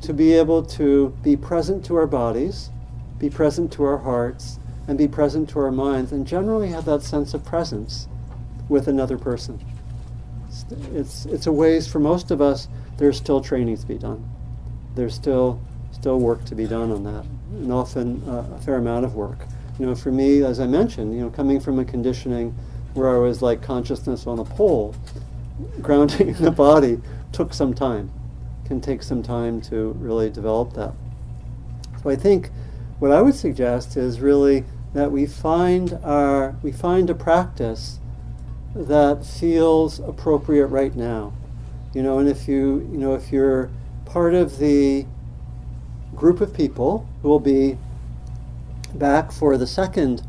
to 0.02 0.12
be 0.12 0.32
able 0.32 0.62
to 0.64 1.16
be 1.22 1.36
present 1.36 1.84
to 1.86 1.96
our 1.96 2.06
bodies, 2.06 2.70
be 3.18 3.30
present 3.30 3.72
to 3.72 3.84
our 3.84 3.98
hearts, 3.98 4.58
and 4.88 4.98
be 4.98 5.06
present 5.06 5.48
to 5.50 5.60
our 5.60 5.70
minds, 5.70 6.12
and 6.12 6.26
generally 6.26 6.68
have 6.68 6.84
that 6.84 7.02
sense 7.02 7.34
of 7.34 7.44
presence 7.44 8.08
with 8.72 8.88
another 8.88 9.18
person. 9.18 9.64
It's, 10.94 11.26
it's 11.26 11.46
a 11.46 11.52
ways 11.52 11.86
for 11.86 12.00
most 12.00 12.30
of 12.30 12.40
us, 12.40 12.66
there's 12.96 13.16
still 13.16 13.40
training 13.40 13.76
to 13.76 13.86
be 13.86 13.98
done. 13.98 14.28
There's 14.94 15.14
still, 15.14 15.60
still 15.92 16.18
work 16.18 16.44
to 16.46 16.54
be 16.54 16.66
done 16.66 16.90
on 16.90 17.04
that, 17.04 17.24
and 17.52 17.72
often 17.72 18.22
uh, 18.28 18.46
a 18.56 18.58
fair 18.60 18.76
amount 18.76 19.04
of 19.04 19.14
work. 19.14 19.46
You 19.78 19.86
know, 19.86 19.94
for 19.94 20.10
me, 20.10 20.42
as 20.42 20.58
I 20.58 20.66
mentioned, 20.66 21.14
you 21.14 21.20
know, 21.20 21.30
coming 21.30 21.60
from 21.60 21.78
a 21.78 21.84
conditioning 21.84 22.54
where 22.94 23.14
I 23.14 23.18
was 23.18 23.40
like 23.40 23.62
consciousness 23.62 24.26
on 24.26 24.38
a 24.38 24.44
pole, 24.44 24.94
grounding 25.80 26.28
in 26.28 26.34
the 26.42 26.50
body 26.50 27.00
took 27.30 27.54
some 27.54 27.74
time, 27.74 28.10
can 28.66 28.80
take 28.80 29.02
some 29.02 29.22
time 29.22 29.60
to 29.62 29.92
really 29.98 30.30
develop 30.30 30.72
that. 30.74 30.92
So 32.02 32.10
I 32.10 32.16
think 32.16 32.50
what 32.98 33.12
I 33.12 33.22
would 33.22 33.34
suggest 33.34 33.96
is 33.96 34.20
really 34.20 34.64
that 34.92 35.10
we 35.10 35.24
find 35.24 35.98
our 36.04 36.54
we 36.62 36.70
find 36.70 37.08
a 37.08 37.14
practice 37.14 37.98
that 38.74 39.24
feels 39.24 39.98
appropriate 40.00 40.66
right 40.66 40.94
now. 40.94 41.32
You 41.94 42.02
know, 42.02 42.18
and 42.18 42.28
if 42.28 42.48
you 42.48 42.88
you 42.90 42.98
know 42.98 43.14
if 43.14 43.30
you're 43.30 43.70
part 44.04 44.34
of 44.34 44.58
the 44.58 45.06
group 46.14 46.40
of 46.40 46.54
people 46.54 47.06
who 47.22 47.28
will 47.28 47.40
be 47.40 47.78
back 48.94 49.32
for 49.32 49.56
the 49.56 49.66
second 49.66 50.22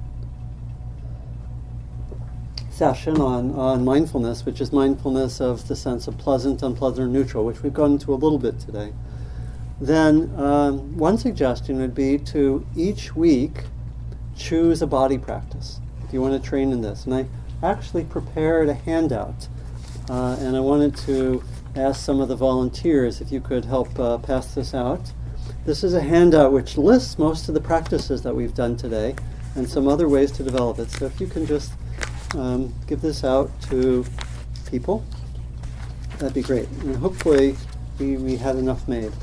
session 2.70 3.22
on, 3.22 3.52
on 3.52 3.86
mindfulness, 3.86 4.46
which 4.46 4.60
is 4.60 4.72
mindfulness 4.72 5.40
of 5.40 5.68
the 5.68 5.76
sense 5.76 6.08
of 6.08 6.18
pleasant, 6.18 6.64
unpleasant, 6.64 7.08
or 7.08 7.08
neutral, 7.08 7.46
which 7.46 7.62
we've 7.62 7.74
gone 7.74 7.92
into 7.94 8.14
a 8.14 8.16
little 8.16 8.40
bit 8.40 8.60
today, 8.60 8.94
then 9.80 10.34
um, 10.38 10.98
one 10.98 11.18
suggestion 11.18 11.78
would 11.80 11.94
be 11.94 12.18
to 12.18 12.66
each 12.76 13.16
week 13.16 13.66
choose 14.36 14.82
a 14.82 14.88
body 14.88 15.18
practice 15.18 15.80
if 16.04 16.14
you 16.14 16.22
want 16.22 16.34
to 16.34 16.50
train 16.50 16.72
in 16.72 16.82
this. 16.82 17.06
And 17.06 17.14
I 17.14 17.26
actually 17.64 18.04
prepared 18.04 18.68
a 18.70 18.74
handout, 18.74 19.48
uh, 20.10 20.36
and 20.40 20.56
I 20.56 20.60
wanted 20.60 20.96
to 20.98 21.44
ask 21.76 22.04
some 22.04 22.20
of 22.20 22.28
the 22.28 22.36
volunteers 22.36 23.22
if 23.22 23.32
you 23.32 23.40
could 23.40 23.66
help 23.66 23.98
uh, 23.98 24.18
pass 24.18 24.54
this 24.54 24.74
out. 24.74 25.12
This 25.66 25.84
is 25.84 25.94
a 25.94 26.02
handout 26.02 26.52
which 26.52 26.78
lists 26.78 27.18
most 27.18 27.48
of 27.48 27.54
the 27.54 27.62
practices 27.62 28.22
that 28.24 28.36
we've 28.36 28.54
done 28.54 28.76
today 28.76 29.16
and 29.56 29.68
some 29.68 29.88
other 29.88 30.10
ways 30.10 30.32
to 30.34 30.44
develop 30.44 30.78
it. 30.80 30.92
So 30.92 31.06
if 31.06 31.22
you 31.22 31.28
can 31.28 31.46
just 31.46 31.72
um, 32.36 32.74
give 32.86 33.02
this 33.02 33.24
out 33.24 33.50
to 33.70 34.06
people, 34.70 35.06
that'd 36.18 36.34
be 36.34 36.42
great. 36.42 36.68
And 36.82 36.98
hopefully 36.98 37.56
we, 37.98 38.18
we 38.18 38.36
had 38.36 38.58
enough 38.58 38.88
made. 38.88 39.14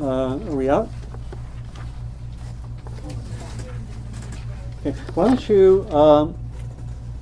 Uh, 0.00 0.34
are 0.34 0.56
we 0.56 0.68
out? 0.68 0.88
Okay. 4.84 4.96
Why 5.22 5.28
don't 5.28 5.48
you, 5.48 5.88
um, 5.90 6.36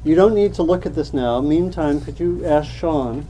you 0.05 0.15
don't 0.15 0.35
need 0.35 0.55
to 0.55 0.63
look 0.63 0.87
at 0.87 0.95
this 0.95 1.13
now. 1.13 1.39
Meantime, 1.43 2.01
could 2.01 2.19
you 2.19 2.43
ask 2.47 2.73
Sean, 2.73 3.29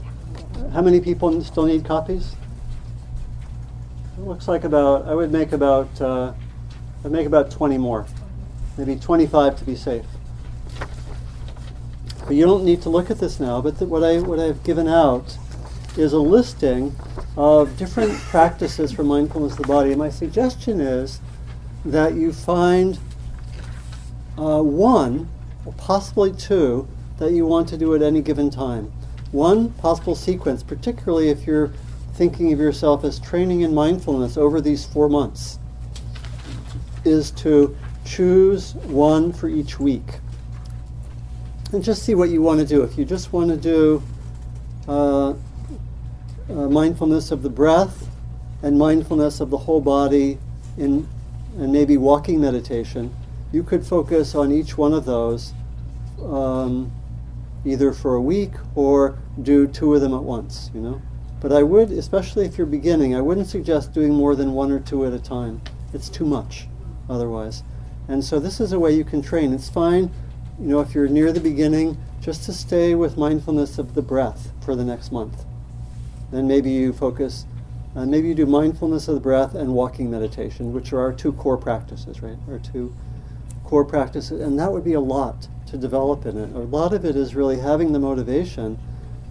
how 0.71 0.81
many 0.81 1.01
people 1.01 1.43
still 1.43 1.65
need 1.65 1.83
copies? 1.83 2.37
It 4.17 4.21
looks 4.21 4.47
like 4.47 4.63
about, 4.63 5.09
I 5.09 5.13
would 5.13 5.29
make 5.29 5.51
about, 5.51 5.99
uh, 5.99 6.31
I'd 7.03 7.11
make 7.11 7.27
about 7.27 7.51
20 7.51 7.79
more. 7.79 8.07
Maybe 8.77 8.95
25 8.95 9.59
to 9.59 9.65
be 9.65 9.75
safe. 9.75 10.05
But 12.25 12.37
you 12.37 12.45
don't 12.45 12.63
need 12.63 12.81
to 12.83 12.89
look 12.89 13.11
at 13.11 13.19
this 13.19 13.41
now, 13.41 13.59
but 13.59 13.77
th- 13.77 13.89
what, 13.91 14.05
I, 14.05 14.19
what 14.21 14.39
I've 14.39 14.63
given 14.63 14.87
out 14.87 15.37
is 15.97 16.13
a 16.13 16.19
listing 16.19 16.95
of 17.35 17.75
different 17.75 18.13
practices 18.13 18.93
for 18.93 19.03
mindfulness 19.03 19.51
of 19.51 19.63
the 19.63 19.67
body. 19.67 19.89
And 19.89 19.99
my 19.99 20.09
suggestion 20.09 20.79
is 20.79 21.19
that 21.83 22.13
you 22.13 22.31
find 22.31 22.97
uh, 24.41 24.61
one, 24.61 25.29
or 25.65 25.73
possibly 25.73 26.31
two, 26.31 26.87
that 27.19 27.31
you 27.31 27.45
want 27.45 27.69
to 27.69 27.77
do 27.77 27.93
at 27.93 28.01
any 28.01 28.21
given 28.21 28.49
time. 28.49 28.91
One 29.31 29.69
possible 29.73 30.15
sequence, 30.15 30.63
particularly 30.63 31.29
if 31.29 31.45
you're 31.45 31.71
thinking 32.15 32.51
of 32.51 32.59
yourself 32.59 33.03
as 33.03 33.19
training 33.19 33.61
in 33.61 33.73
mindfulness 33.73 34.37
over 34.37 34.59
these 34.59 34.83
four 34.83 35.07
months, 35.07 35.59
is 37.05 37.29
to 37.31 37.77
choose 38.03 38.73
one 38.75 39.31
for 39.31 39.47
each 39.47 39.79
week. 39.79 40.19
And 41.71 41.83
just 41.83 42.03
see 42.03 42.15
what 42.15 42.29
you 42.29 42.41
want 42.41 42.59
to 42.59 42.65
do. 42.65 42.81
If 42.81 42.97
you 42.97 43.05
just 43.05 43.31
want 43.31 43.49
to 43.49 43.57
do 43.57 44.03
uh, 44.87 45.29
uh, 45.29 45.35
mindfulness 46.49 47.31
of 47.31 47.43
the 47.43 47.49
breath 47.49 48.09
and 48.63 48.77
mindfulness 48.77 49.39
of 49.39 49.51
the 49.51 49.57
whole 49.57 49.81
body 49.81 50.37
in 50.77 51.07
and 51.57 51.71
maybe 51.71 51.97
walking 51.97 52.39
meditation, 52.39 53.13
you 53.51 53.63
could 53.63 53.85
focus 53.85 54.35
on 54.35 54.51
each 54.51 54.77
one 54.77 54.93
of 54.93 55.05
those 55.05 55.53
um, 56.23 56.91
either 57.65 57.91
for 57.93 58.15
a 58.15 58.21
week 58.21 58.51
or 58.75 59.17
do 59.41 59.67
two 59.67 59.93
of 59.93 60.01
them 60.01 60.13
at 60.13 60.23
once, 60.23 60.71
you 60.73 60.81
know. 60.81 61.01
But 61.39 61.51
I 61.51 61.63
would, 61.63 61.91
especially 61.91 62.45
if 62.45 62.57
you're 62.57 62.67
beginning, 62.67 63.15
I 63.15 63.21
wouldn't 63.21 63.47
suggest 63.47 63.93
doing 63.93 64.13
more 64.13 64.35
than 64.35 64.53
one 64.53 64.71
or 64.71 64.79
two 64.79 65.05
at 65.05 65.13
a 65.13 65.19
time. 65.19 65.61
It's 65.93 66.09
too 66.09 66.25
much 66.25 66.67
otherwise. 67.09 67.63
And 68.07 68.23
so 68.23 68.39
this 68.39 68.59
is 68.59 68.71
a 68.73 68.79
way 68.79 68.91
you 68.93 69.03
can 69.03 69.21
train. 69.21 69.53
It's 69.53 69.69
fine, 69.69 70.11
you 70.59 70.67
know, 70.67 70.79
if 70.79 70.93
you're 70.93 71.07
near 71.07 71.31
the 71.31 71.39
beginning, 71.39 71.97
just 72.19 72.43
to 72.43 72.53
stay 72.53 72.93
with 72.93 73.17
mindfulness 73.17 73.79
of 73.79 73.95
the 73.95 74.01
breath 74.01 74.51
for 74.61 74.75
the 74.75 74.85
next 74.85 75.11
month. 75.11 75.45
Then 76.31 76.47
maybe 76.47 76.69
you 76.69 76.93
focus, 76.93 77.45
uh, 77.95 78.05
maybe 78.05 78.27
you 78.27 78.35
do 78.35 78.45
mindfulness 78.45 79.07
of 79.07 79.15
the 79.15 79.21
breath 79.21 79.55
and 79.55 79.73
walking 79.73 80.09
meditation, 80.11 80.71
which 80.71 80.93
are 80.93 80.99
our 80.99 81.11
two 81.11 81.33
core 81.33 81.57
practices, 81.57 82.21
right? 82.21 82.37
Our 82.49 82.59
two 82.59 82.93
core 83.71 83.85
practices, 83.85 84.41
and 84.41 84.59
that 84.59 84.69
would 84.69 84.83
be 84.83 84.91
a 84.91 84.99
lot 84.99 85.47
to 85.65 85.77
develop 85.77 86.25
in 86.25 86.37
it. 86.37 86.53
A 86.53 86.59
lot 86.59 86.91
of 86.91 87.05
it 87.05 87.15
is 87.15 87.35
really 87.35 87.57
having 87.57 87.93
the 87.93 87.99
motivation 87.99 88.77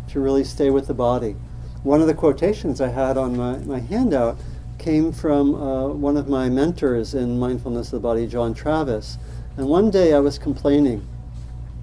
to 0.09 0.18
really 0.18 0.44
stay 0.44 0.70
with 0.70 0.87
the 0.87 0.94
body. 0.94 1.37
One 1.82 2.00
of 2.00 2.06
the 2.06 2.14
quotations 2.14 2.80
I 2.80 2.88
had 2.88 3.18
on 3.18 3.37
my, 3.37 3.59
my 3.59 3.80
handout 3.80 4.38
came 4.78 5.12
from 5.12 5.54
uh, 5.54 5.88
one 5.88 6.16
of 6.16 6.26
my 6.26 6.49
mentors 6.49 7.12
in 7.12 7.38
mindfulness 7.38 7.88
of 7.88 8.00
the 8.00 8.00
body, 8.00 8.26
John 8.26 8.54
Travis. 8.54 9.18
And 9.59 9.68
one 9.68 9.90
day 9.90 10.14
I 10.14 10.20
was 10.20 10.38
complaining, 10.38 11.06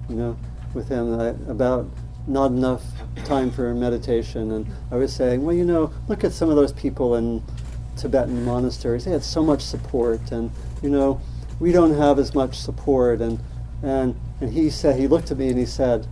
you 0.08 0.16
know, 0.16 0.36
with 0.74 0.88
him 0.88 1.12
about 1.48 1.86
not 2.26 2.50
enough 2.50 2.82
time 3.24 3.52
for 3.52 3.72
meditation. 3.72 4.50
And 4.50 4.66
I 4.90 4.96
was 4.96 5.14
saying, 5.14 5.44
well, 5.44 5.54
you 5.54 5.64
know, 5.64 5.92
look 6.08 6.24
at 6.24 6.32
some 6.32 6.50
of 6.50 6.56
those 6.56 6.72
people 6.72 7.14
in 7.14 7.40
Tibetan 7.96 8.44
monasteries. 8.44 9.04
They 9.04 9.12
had 9.12 9.22
so 9.22 9.44
much 9.44 9.62
support. 9.62 10.32
And, 10.32 10.50
you 10.82 10.90
know, 10.90 11.20
we 11.60 11.72
don't 11.72 11.94
have 11.94 12.18
as 12.18 12.34
much 12.34 12.56
support. 12.56 13.20
And, 13.20 13.40
and, 13.82 14.14
and 14.40 14.52
he 14.52 14.70
said, 14.70 14.98
he 14.98 15.06
looked 15.06 15.30
at 15.30 15.38
me 15.38 15.48
and 15.48 15.58
he 15.58 15.66
said, 15.66 16.06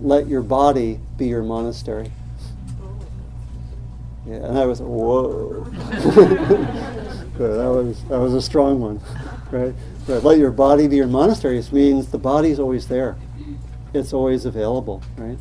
let 0.00 0.26
your 0.28 0.42
body 0.42 1.00
be 1.16 1.26
your 1.26 1.42
monastery. 1.42 2.10
Yeah, 4.26 4.36
and 4.36 4.58
I 4.58 4.64
was 4.64 4.80
whoa. 4.80 5.66
That 7.36 7.68
was 7.68 8.04
that 8.04 8.20
was 8.20 8.32
a 8.32 8.40
strong 8.40 8.80
one, 8.80 9.00
right? 9.50 9.74
But 10.06 10.22
let 10.22 10.38
your 10.38 10.52
body 10.52 10.86
be 10.86 10.94
your 10.94 11.08
monastery. 11.08 11.58
It 11.58 11.72
means 11.72 12.12
the 12.12 12.18
body's 12.18 12.60
always 12.60 12.86
there. 12.86 13.16
It's 13.92 14.12
always 14.12 14.44
available, 14.44 15.02
right? 15.16 15.36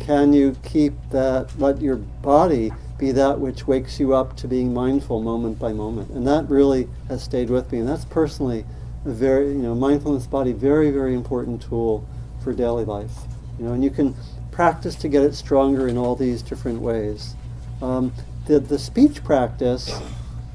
Can 0.00 0.34
you 0.34 0.54
keep 0.62 0.92
that? 1.12 1.58
Let 1.58 1.80
your 1.80 1.96
body 1.96 2.72
be 3.00 3.10
that 3.12 3.40
which 3.40 3.66
wakes 3.66 3.98
you 3.98 4.14
up 4.14 4.36
to 4.36 4.46
being 4.46 4.72
mindful 4.72 5.20
moment 5.22 5.58
by 5.58 5.72
moment, 5.72 6.10
and 6.10 6.26
that 6.26 6.48
really 6.48 6.88
has 7.08 7.22
stayed 7.22 7.50
with 7.50 7.72
me. 7.72 7.80
And 7.80 7.88
that's 7.88 8.04
personally 8.04 8.64
a 9.04 9.10
very, 9.10 9.48
you 9.48 9.62
know, 9.62 9.74
mindfulness 9.74 10.26
body, 10.26 10.52
very 10.52 10.90
very 10.90 11.14
important 11.14 11.62
tool 11.62 12.06
for 12.44 12.52
daily 12.52 12.84
life. 12.84 13.12
You 13.58 13.64
know, 13.64 13.72
and 13.72 13.82
you 13.82 13.90
can 13.90 14.14
practice 14.52 14.94
to 14.96 15.08
get 15.08 15.22
it 15.22 15.34
stronger 15.34 15.88
in 15.88 15.96
all 15.96 16.14
these 16.14 16.42
different 16.42 16.80
ways. 16.80 17.34
Um, 17.82 18.12
the, 18.46 18.60
the 18.60 18.78
speech 18.78 19.24
practice 19.24 19.90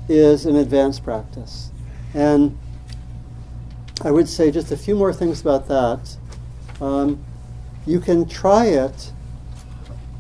is 0.07 0.45
an 0.45 0.55
advanced 0.55 1.03
practice. 1.03 1.71
And 2.13 2.57
I 4.03 4.11
would 4.11 4.29
say 4.29 4.51
just 4.51 4.71
a 4.71 4.77
few 4.77 4.95
more 4.95 5.13
things 5.13 5.41
about 5.41 5.67
that. 5.67 6.17
Um, 6.81 7.23
you 7.85 7.99
can 7.99 8.27
try 8.27 8.65
it, 8.65 9.11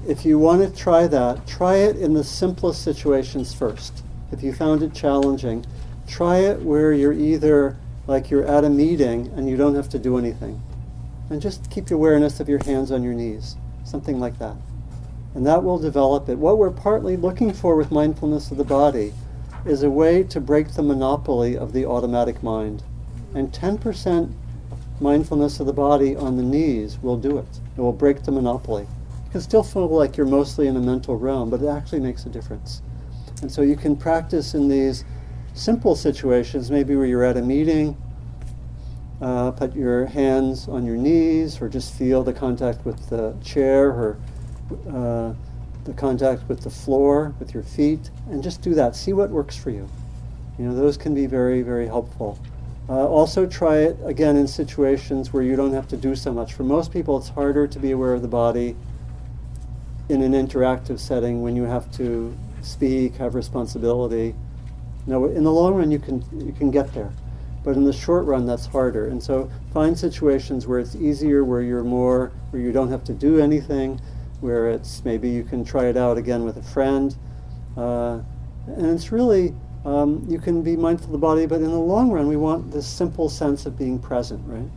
if 0.07 0.25
you 0.25 0.39
want 0.39 0.61
to 0.61 0.81
try 0.81 1.07
that, 1.07 1.47
try 1.47 1.75
it 1.75 1.95
in 1.97 2.13
the 2.13 2.23
simplest 2.23 2.83
situations 2.83 3.53
first. 3.53 4.03
If 4.31 4.43
you 4.43 4.53
found 4.53 4.83
it 4.83 4.93
challenging, 4.93 5.65
try 6.07 6.37
it 6.37 6.61
where 6.61 6.93
you're 6.93 7.13
either 7.13 7.77
like 8.07 8.29
you're 8.29 8.45
at 8.45 8.63
a 8.63 8.69
meeting 8.69 9.31
and 9.35 9.49
you 9.49 9.57
don't 9.57 9.75
have 9.75 9.89
to 9.89 9.99
do 9.99 10.17
anything. 10.17 10.61
And 11.29 11.41
just 11.41 11.71
keep 11.71 11.89
your 11.89 11.97
awareness 11.97 12.39
of 12.39 12.47
your 12.47 12.63
hands 12.63 12.91
on 12.91 13.03
your 13.03 13.13
knees, 13.13 13.55
something 13.83 14.19
like 14.19 14.37
that 14.39 14.55
and 15.35 15.45
that 15.45 15.63
will 15.63 15.77
develop 15.77 16.29
it. 16.29 16.37
What 16.37 16.57
we're 16.57 16.71
partly 16.71 17.17
looking 17.17 17.53
for 17.53 17.75
with 17.75 17.91
mindfulness 17.91 18.51
of 18.51 18.57
the 18.57 18.63
body 18.63 19.13
is 19.65 19.83
a 19.83 19.89
way 19.89 20.23
to 20.23 20.39
break 20.39 20.69
the 20.69 20.81
monopoly 20.81 21.57
of 21.57 21.73
the 21.73 21.85
automatic 21.85 22.41
mind. 22.41 22.83
And 23.33 23.51
10% 23.51 24.33
mindfulness 25.01 25.59
of 25.59 25.65
the 25.65 25.73
body 25.73 26.15
on 26.15 26.37
the 26.37 26.43
knees 26.43 26.97
will 26.99 27.17
do 27.17 27.37
it. 27.37 27.59
It 27.75 27.81
will 27.81 27.91
break 27.91 28.23
the 28.23 28.31
monopoly. 28.31 28.87
Can 29.35 29.41
still 29.41 29.63
feel 29.63 29.89
like 29.89 30.15
you're 30.15 30.25
mostly 30.25 30.67
in 30.67 30.77
a 30.77 30.79
mental 30.79 31.17
realm, 31.17 31.49
but 31.49 31.61
it 31.61 31.67
actually 31.67 31.99
makes 31.99 32.25
a 32.25 32.29
difference. 32.29 32.81
And 33.41 33.51
so 33.51 33.63
you 33.63 33.75
can 33.75 33.97
practice 33.97 34.53
in 34.53 34.69
these 34.69 35.03
simple 35.53 35.93
situations, 35.93 36.71
maybe 36.71 36.95
where 36.95 37.05
you're 37.05 37.25
at 37.25 37.35
a 37.35 37.41
meeting 37.41 37.97
Uh, 39.21 39.51
put 39.51 39.75
your 39.75 40.05
hands 40.05 40.69
on 40.69 40.85
your 40.85 40.95
knees 40.95 41.61
or 41.61 41.67
just 41.67 41.93
feel 41.95 42.23
the 42.23 42.31
contact 42.31 42.85
with 42.85 43.09
the 43.09 43.35
chair 43.43 43.89
or 43.89 44.17
uh, 44.89 45.33
the 45.83 45.91
contact 45.97 46.47
with 46.47 46.61
the 46.61 46.69
floor 46.69 47.33
with 47.37 47.53
your 47.53 47.63
feet 47.63 48.11
and 48.31 48.41
just 48.41 48.61
do 48.61 48.73
that. 48.73 48.95
See 48.95 49.11
what 49.11 49.31
works 49.31 49.57
for 49.57 49.69
you. 49.69 49.85
You 50.57 50.63
know, 50.63 50.73
those 50.73 50.95
can 50.95 51.13
be 51.13 51.25
very, 51.25 51.61
very 51.61 51.87
helpful. 51.87 52.39
Uh, 52.87 53.05
also, 53.05 53.45
try 53.45 53.79
it 53.79 53.97
again 54.05 54.37
in 54.37 54.47
situations 54.47 55.33
where 55.33 55.43
you 55.43 55.57
don't 55.57 55.73
have 55.73 55.89
to 55.89 55.97
do 55.97 56.15
so 56.15 56.31
much. 56.31 56.53
For 56.53 56.63
most 56.63 56.93
people, 56.93 57.17
it's 57.17 57.27
harder 57.27 57.67
to 57.67 57.79
be 57.79 57.91
aware 57.91 58.13
of 58.13 58.21
the 58.21 58.29
body 58.29 58.77
in 60.09 60.21
an 60.21 60.33
interactive 60.33 60.99
setting 60.99 61.41
when 61.41 61.55
you 61.55 61.63
have 61.63 61.91
to 61.93 62.35
speak, 62.61 63.15
have 63.15 63.35
responsibility. 63.35 64.35
Now, 65.07 65.25
in 65.25 65.43
the 65.43 65.51
long 65.51 65.75
run, 65.75 65.91
you 65.91 65.99
can 65.99 66.23
you 66.45 66.53
can 66.53 66.71
get 66.71 66.93
there, 66.93 67.11
but 67.63 67.75
in 67.75 67.83
the 67.83 67.93
short 67.93 68.25
run, 68.25 68.45
that's 68.45 68.65
harder. 68.65 69.07
And 69.07 69.21
so, 69.21 69.49
find 69.73 69.97
situations 69.97 70.67
where 70.67 70.79
it's 70.79 70.95
easier, 70.95 71.43
where 71.43 71.61
you're 71.61 71.83
more, 71.83 72.31
where 72.49 72.61
you 72.61 72.71
don't 72.71 72.89
have 72.89 73.03
to 73.05 73.13
do 73.13 73.39
anything, 73.39 73.99
where 74.41 74.69
it's 74.69 75.03
maybe 75.05 75.29
you 75.29 75.43
can 75.43 75.63
try 75.63 75.85
it 75.85 75.97
out 75.97 76.17
again 76.17 76.43
with 76.43 76.57
a 76.57 76.63
friend, 76.63 77.15
uh, 77.77 78.19
and 78.67 78.87
it's 78.87 79.11
really 79.11 79.53
um, 79.85 80.25
you 80.27 80.39
can 80.39 80.63
be 80.63 80.75
mindful 80.75 81.07
of 81.07 81.11
the 81.11 81.17
body, 81.19 81.45
but 81.45 81.57
in 81.57 81.69
the 81.69 81.79
long 81.79 82.11
run, 82.11 82.27
we 82.27 82.35
want 82.35 82.71
this 82.71 82.87
simple 82.87 83.29
sense 83.29 83.67
of 83.67 83.77
being 83.77 83.99
present, 83.99 84.41
right? 84.47 84.69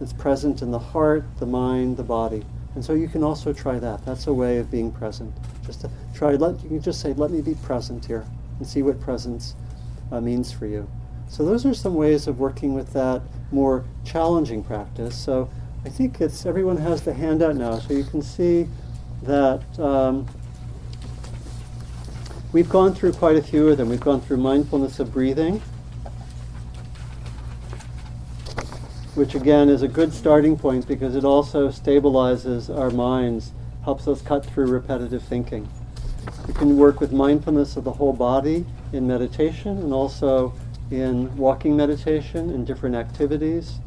It's 0.00 0.12
present 0.12 0.62
in 0.62 0.70
the 0.70 0.78
heart, 0.78 1.24
the 1.38 1.46
mind, 1.46 1.96
the 1.96 2.04
body. 2.04 2.44
And 2.76 2.84
so 2.84 2.92
you 2.92 3.08
can 3.08 3.24
also 3.24 3.52
try 3.52 3.80
that. 3.80 4.04
That's 4.04 4.28
a 4.28 4.32
way 4.32 4.58
of 4.58 4.70
being 4.70 4.92
present. 4.92 5.34
Just 5.64 5.80
to 5.80 5.90
try, 6.14 6.36
let, 6.36 6.62
you 6.62 6.68
can 6.68 6.82
just 6.82 7.00
say, 7.00 7.12
let 7.14 7.32
me 7.32 7.40
be 7.40 7.54
present 7.54 8.04
here 8.04 8.24
and 8.58 8.66
see 8.66 8.82
what 8.82 9.00
presence 9.00 9.56
uh, 10.12 10.20
means 10.20 10.52
for 10.52 10.66
you. 10.66 10.88
So 11.28 11.44
those 11.44 11.66
are 11.66 11.74
some 11.74 11.94
ways 11.94 12.28
of 12.28 12.38
working 12.38 12.74
with 12.74 12.92
that 12.92 13.22
more 13.50 13.84
challenging 14.04 14.62
practice. 14.62 15.16
So 15.16 15.50
I 15.84 15.88
think 15.88 16.20
it's, 16.20 16.46
everyone 16.46 16.76
has 16.76 17.02
the 17.02 17.12
handout 17.12 17.56
now, 17.56 17.80
so 17.80 17.94
you 17.94 18.04
can 18.04 18.22
see 18.22 18.68
that 19.24 19.62
um, 19.80 20.28
We've 22.56 22.68
gone 22.70 22.94
through 22.94 23.12
quite 23.12 23.36
a 23.36 23.42
few 23.42 23.68
of 23.68 23.76
them. 23.76 23.90
We've 23.90 24.00
gone 24.00 24.22
through 24.22 24.38
mindfulness 24.38 24.98
of 24.98 25.12
breathing, 25.12 25.60
which 29.16 29.34
again 29.34 29.70
is 29.70 29.80
a 29.80 29.88
good 29.88 30.12
starting 30.12 30.58
point 30.58 30.86
because 30.86 31.16
it 31.16 31.24
also 31.24 31.70
stabilizes 31.70 32.68
our 32.74 32.90
minds, 32.90 33.52
helps 33.82 34.06
us 34.06 34.20
cut 34.20 34.44
through 34.44 34.66
repetitive 34.66 35.22
thinking. 35.22 35.66
You 36.46 36.52
can 36.52 36.76
work 36.76 37.00
with 37.00 37.12
mindfulness 37.12 37.78
of 37.78 37.84
the 37.84 37.92
whole 37.92 38.12
body 38.12 38.66
in 38.92 39.06
meditation 39.06 39.78
and 39.78 39.92
also 39.92 40.52
in 40.90 41.34
walking 41.34 41.74
meditation 41.76 42.50
and 42.50 42.66
different 42.66 42.94
activities. 42.94 43.80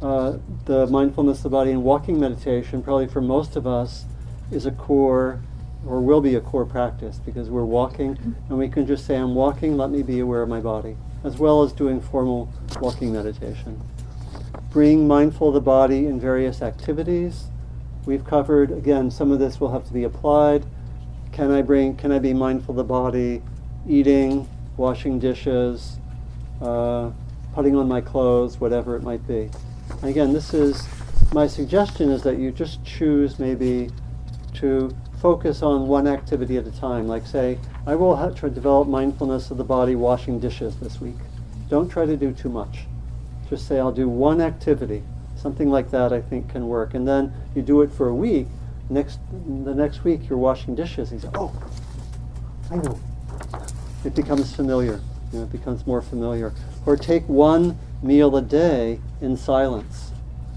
Uh, 0.00 0.38
the 0.64 0.86
mindfulness 0.86 1.38
of 1.38 1.42
the 1.44 1.48
body 1.50 1.70
in 1.70 1.82
walking 1.82 2.18
meditation, 2.18 2.82
probably 2.82 3.06
for 3.06 3.20
most 3.20 3.56
of 3.56 3.66
us, 3.66 4.06
is 4.50 4.64
a 4.64 4.70
core 4.70 5.40
or 5.86 6.00
will 6.00 6.22
be 6.22 6.36
a 6.36 6.40
core 6.40 6.64
practice 6.64 7.18
because 7.18 7.50
we're 7.50 7.64
walking 7.64 8.16
and 8.48 8.58
we 8.58 8.68
can 8.68 8.86
just 8.86 9.04
say, 9.04 9.16
I'm 9.16 9.34
walking, 9.34 9.76
let 9.76 9.90
me 9.90 10.02
be 10.02 10.20
aware 10.20 10.40
of 10.40 10.48
my 10.48 10.60
body, 10.60 10.96
as 11.22 11.36
well 11.36 11.62
as 11.62 11.72
doing 11.74 12.00
formal 12.00 12.50
walking 12.80 13.12
meditation. 13.12 13.78
Being 14.74 15.06
mindful 15.06 15.48
of 15.48 15.54
the 15.54 15.60
body 15.60 16.06
in 16.06 16.18
various 16.18 16.60
activities. 16.60 17.44
We've 18.06 18.24
covered, 18.24 18.70
again, 18.70 19.10
some 19.10 19.30
of 19.30 19.38
this 19.38 19.60
will 19.60 19.70
have 19.70 19.86
to 19.86 19.92
be 19.92 20.04
applied. 20.04 20.66
Can 21.32 21.50
I 21.50 21.62
bring, 21.62 21.96
can 21.96 22.10
I 22.10 22.18
be 22.18 22.34
mindful 22.34 22.72
of 22.72 22.76
the 22.76 22.84
body 22.84 23.42
eating, 23.88 24.48
washing 24.76 25.18
dishes, 25.18 25.98
uh, 26.60 27.10
putting 27.54 27.76
on 27.76 27.86
my 27.86 28.00
clothes, 28.00 28.60
whatever 28.60 28.96
it 28.96 29.02
might 29.02 29.26
be. 29.26 29.50
And 30.00 30.04
again, 30.04 30.32
this 30.32 30.52
is, 30.52 30.86
my 31.32 31.46
suggestion 31.46 32.10
is 32.10 32.22
that 32.22 32.38
you 32.38 32.50
just 32.50 32.84
choose 32.84 33.38
maybe 33.38 33.90
to 34.54 34.94
focus 35.20 35.62
on 35.62 35.86
one 35.86 36.06
activity 36.06 36.56
at 36.56 36.66
a 36.66 36.72
time. 36.72 37.06
Like, 37.06 37.26
say, 37.26 37.58
I 37.86 37.94
will 37.94 38.16
have 38.16 38.34
to 38.40 38.50
develop 38.50 38.88
mindfulness 38.88 39.50
of 39.50 39.56
the 39.56 39.64
body 39.64 39.94
washing 39.94 40.40
dishes 40.40 40.76
this 40.76 41.00
week. 41.00 41.16
Don't 41.68 41.88
try 41.88 42.06
to 42.06 42.16
do 42.16 42.32
too 42.32 42.48
much. 42.48 42.86
Just 43.48 43.66
say, 43.68 43.78
I'll 43.78 43.92
do 43.92 44.08
one 44.08 44.40
activity. 44.40 45.02
Something 45.36 45.70
like 45.70 45.90
that, 45.90 46.12
I 46.12 46.20
think, 46.20 46.50
can 46.50 46.68
work. 46.68 46.94
And 46.94 47.06
then 47.06 47.32
you 47.54 47.62
do 47.62 47.82
it 47.82 47.92
for 47.92 48.08
a 48.08 48.14
week. 48.14 48.46
Next, 48.88 49.18
the 49.30 49.74
next 49.74 50.04
week, 50.04 50.28
you're 50.28 50.38
washing 50.38 50.74
dishes. 50.74 51.12
And 51.12 51.22
you 51.22 51.30
Oh, 51.34 51.52
I 52.70 52.76
know. 52.76 52.98
It 54.04 54.14
becomes 54.14 54.54
familiar. 54.54 55.00
You 55.32 55.40
know, 55.40 55.44
it 55.44 55.52
becomes 55.52 55.86
more 55.86 56.02
familiar. 56.02 56.52
Or 56.86 56.96
take 56.96 57.28
one 57.28 57.78
meal 58.02 58.36
a 58.36 58.42
day 58.42 59.00
in 59.20 59.36
silence 59.36 60.12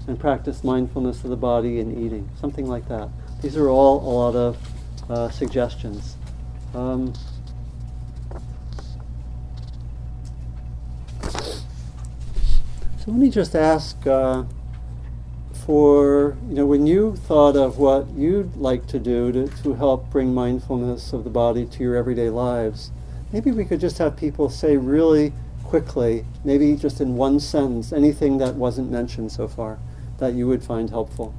and 0.06 0.18
practice 0.18 0.64
mindfulness 0.64 1.24
of 1.24 1.30
the 1.30 1.36
body 1.36 1.80
in 1.80 2.04
eating. 2.04 2.28
Something 2.40 2.66
like 2.66 2.88
that. 2.88 3.08
These 3.42 3.56
are 3.56 3.68
all 3.68 3.98
a 4.00 4.12
lot 4.12 4.34
of 4.36 4.56
uh, 5.10 5.30
suggestions. 5.30 6.16
Um, 6.74 7.12
so 13.08 13.12
let 13.12 13.22
me 13.22 13.30
just 13.30 13.56
ask 13.56 14.06
uh, 14.06 14.44
for, 15.64 16.36
you 16.46 16.56
know, 16.56 16.66
when 16.66 16.86
you 16.86 17.16
thought 17.16 17.56
of 17.56 17.78
what 17.78 18.06
you'd 18.10 18.54
like 18.56 18.86
to 18.88 18.98
do 18.98 19.32
to, 19.32 19.48
to 19.62 19.72
help 19.72 20.10
bring 20.10 20.34
mindfulness 20.34 21.14
of 21.14 21.24
the 21.24 21.30
body 21.30 21.64
to 21.64 21.82
your 21.82 21.96
everyday 21.96 22.28
lives, 22.28 22.90
maybe 23.32 23.50
we 23.50 23.64
could 23.64 23.80
just 23.80 23.96
have 23.96 24.14
people 24.14 24.50
say 24.50 24.76
really 24.76 25.32
quickly, 25.64 26.26
maybe 26.44 26.76
just 26.76 27.00
in 27.00 27.16
one 27.16 27.40
sentence, 27.40 27.94
anything 27.94 28.36
that 28.36 28.56
wasn't 28.56 28.90
mentioned 28.90 29.32
so 29.32 29.48
far 29.48 29.78
that 30.18 30.34
you 30.34 30.46
would 30.46 30.62
find 30.62 30.90
helpful 30.90 31.32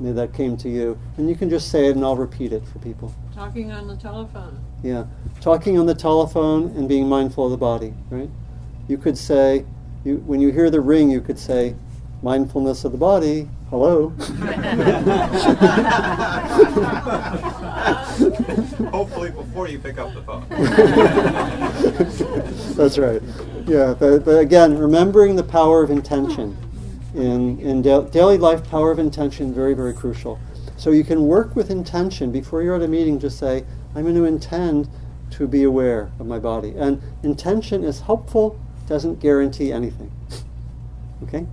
that 0.00 0.34
came 0.34 0.58
to 0.58 0.68
you. 0.68 0.98
And 1.16 1.30
you 1.30 1.34
can 1.34 1.48
just 1.48 1.70
say 1.70 1.86
it 1.86 1.96
and 1.96 2.04
I'll 2.04 2.14
repeat 2.14 2.52
it 2.52 2.62
for 2.66 2.78
people. 2.80 3.14
Talking 3.34 3.72
on 3.72 3.86
the 3.86 3.96
telephone. 3.96 4.62
Yeah. 4.82 5.06
Talking 5.40 5.78
on 5.78 5.86
the 5.86 5.94
telephone 5.94 6.76
and 6.76 6.86
being 6.86 7.08
mindful 7.08 7.46
of 7.46 7.52
the 7.52 7.56
body, 7.56 7.94
right? 8.10 8.28
You 8.86 8.98
could 8.98 9.16
say, 9.16 9.64
you, 10.06 10.16
when 10.18 10.40
you 10.40 10.52
hear 10.52 10.70
the 10.70 10.80
ring, 10.80 11.10
you 11.10 11.20
could 11.20 11.38
say, 11.38 11.74
mindfulness 12.22 12.84
of 12.84 12.92
the 12.92 12.98
body, 12.98 13.48
hello. 13.70 14.08
Hopefully 18.90 19.30
before 19.30 19.68
you 19.68 19.78
pick 19.78 19.98
up 19.98 20.14
the 20.14 20.22
phone. 20.22 20.46
That's 22.76 22.98
right. 22.98 23.20
Yeah, 23.66 23.94
but, 23.98 24.24
but 24.24 24.38
again, 24.38 24.78
remembering 24.78 25.36
the 25.36 25.42
power 25.42 25.82
of 25.82 25.90
intention 25.90 26.56
in, 27.14 27.58
in 27.58 27.82
da- 27.82 28.02
daily 28.02 28.38
life, 28.38 28.68
power 28.70 28.92
of 28.92 28.98
intention, 28.98 29.52
very, 29.52 29.74
very 29.74 29.92
crucial. 29.92 30.38
So 30.76 30.92
you 30.92 31.04
can 31.04 31.26
work 31.26 31.56
with 31.56 31.70
intention. 31.70 32.30
Before 32.30 32.62
you're 32.62 32.76
at 32.76 32.82
a 32.82 32.88
meeting, 32.88 33.18
just 33.18 33.38
say, 33.38 33.64
I'm 33.94 34.02
going 34.02 34.14
to 34.14 34.24
intend 34.24 34.88
to 35.32 35.48
be 35.48 35.64
aware 35.64 36.10
of 36.20 36.26
my 36.26 36.38
body. 36.38 36.74
And 36.76 37.02
intention 37.22 37.82
is 37.82 38.00
helpful, 38.00 38.58
doesn't 38.86 39.20
guarantee 39.20 39.72
anything. 39.72 40.10
okay? 41.24 41.46